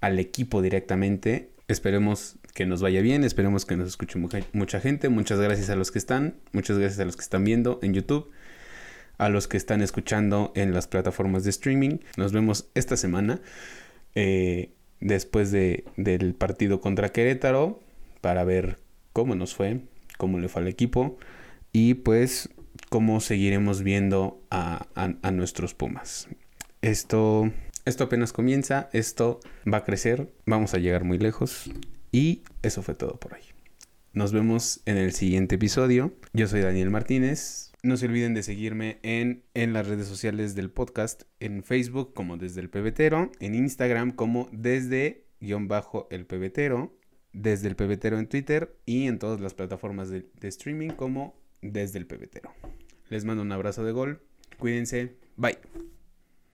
al 0.00 0.18
equipo 0.18 0.62
directamente 0.62 1.50
Esperemos 1.68 2.36
que 2.54 2.64
nos 2.64 2.80
vaya 2.80 3.02
bien, 3.02 3.24
esperemos 3.24 3.66
que 3.66 3.76
nos 3.76 3.88
escuche 3.88 4.18
mucha, 4.18 4.80
gente. 4.80 5.10
Muchas 5.10 5.38
gracias 5.38 5.68
a 5.68 5.76
los 5.76 5.90
que 5.90 5.98
están, 5.98 6.36
muchas 6.52 6.78
gracias 6.78 6.98
a 6.98 7.04
los 7.04 7.14
que 7.14 7.20
están 7.20 7.44
viendo 7.44 7.78
en 7.82 7.92
YouTube, 7.92 8.30
a 9.18 9.28
los 9.28 9.48
que 9.48 9.58
están 9.58 9.82
escuchando 9.82 10.50
en 10.56 10.72
las 10.72 10.86
plataformas 10.86 11.44
de 11.44 11.50
streaming. 11.50 11.98
Nos 12.16 12.32
vemos 12.32 12.70
esta 12.74 12.96
semana 12.96 13.42
eh, 14.14 14.72
después 15.00 15.52
de, 15.52 15.84
del 15.98 16.34
partido 16.34 16.80
contra 16.80 17.10
Querétaro 17.10 17.80
para 18.22 18.44
ver 18.44 18.78
cómo 19.12 19.34
nos 19.34 19.54
fue, 19.54 19.82
cómo 20.16 20.38
le 20.38 20.48
fue 20.48 20.62
al 20.62 20.68
equipo 20.68 21.18
y 21.70 21.94
pues 21.94 22.48
cómo 22.88 23.20
seguiremos 23.20 23.82
viendo 23.82 24.40
a 24.48 24.86
nuestros 25.32 25.74
Pumas. 25.74 26.28
Esto 26.80 27.52
esto 27.88 28.04
apenas 28.04 28.32
comienza, 28.32 28.88
esto 28.92 29.40
va 29.70 29.78
a 29.78 29.84
crecer, 29.84 30.32
vamos 30.46 30.74
a 30.74 30.78
llegar 30.78 31.04
muy 31.04 31.18
lejos 31.18 31.70
y 32.12 32.42
eso 32.62 32.82
fue 32.82 32.94
todo 32.94 33.18
por 33.18 33.34
hoy. 33.34 33.40
Nos 34.12 34.32
vemos 34.32 34.80
en 34.84 34.96
el 34.96 35.12
siguiente 35.12 35.56
episodio. 35.56 36.12
Yo 36.32 36.48
soy 36.48 36.60
Daniel 36.60 36.90
Martínez. 36.90 37.72
No 37.82 37.96
se 37.96 38.06
olviden 38.06 38.34
de 38.34 38.42
seguirme 38.42 38.98
en, 39.02 39.44
en 39.54 39.72
las 39.72 39.86
redes 39.86 40.08
sociales 40.08 40.54
del 40.54 40.70
podcast, 40.70 41.22
en 41.40 41.62
Facebook 41.62 42.12
como 42.14 42.36
desde 42.36 42.60
el 42.60 42.70
pebetero, 42.70 43.30
en 43.38 43.54
Instagram 43.54 44.10
como 44.10 44.48
desde 44.52 45.24
guion 45.40 45.68
bajo 45.68 46.08
el 46.10 46.26
pebetero, 46.26 46.96
desde 47.32 47.68
el 47.68 47.76
pebetero 47.76 48.18
en 48.18 48.28
Twitter 48.28 48.76
y 48.84 49.06
en 49.06 49.18
todas 49.18 49.40
las 49.40 49.54
plataformas 49.54 50.10
de, 50.10 50.26
streaming 50.42 50.90
como 50.90 51.36
desde 51.62 51.98
el 51.98 52.06
pebetero. 52.06 52.52
Les 53.08 53.24
mando 53.24 53.42
un 53.42 53.52
abrazo 53.52 53.84
de 53.84 53.92
gol. 53.92 54.20
Cuídense. 54.58 55.14
Bye. 55.36 55.58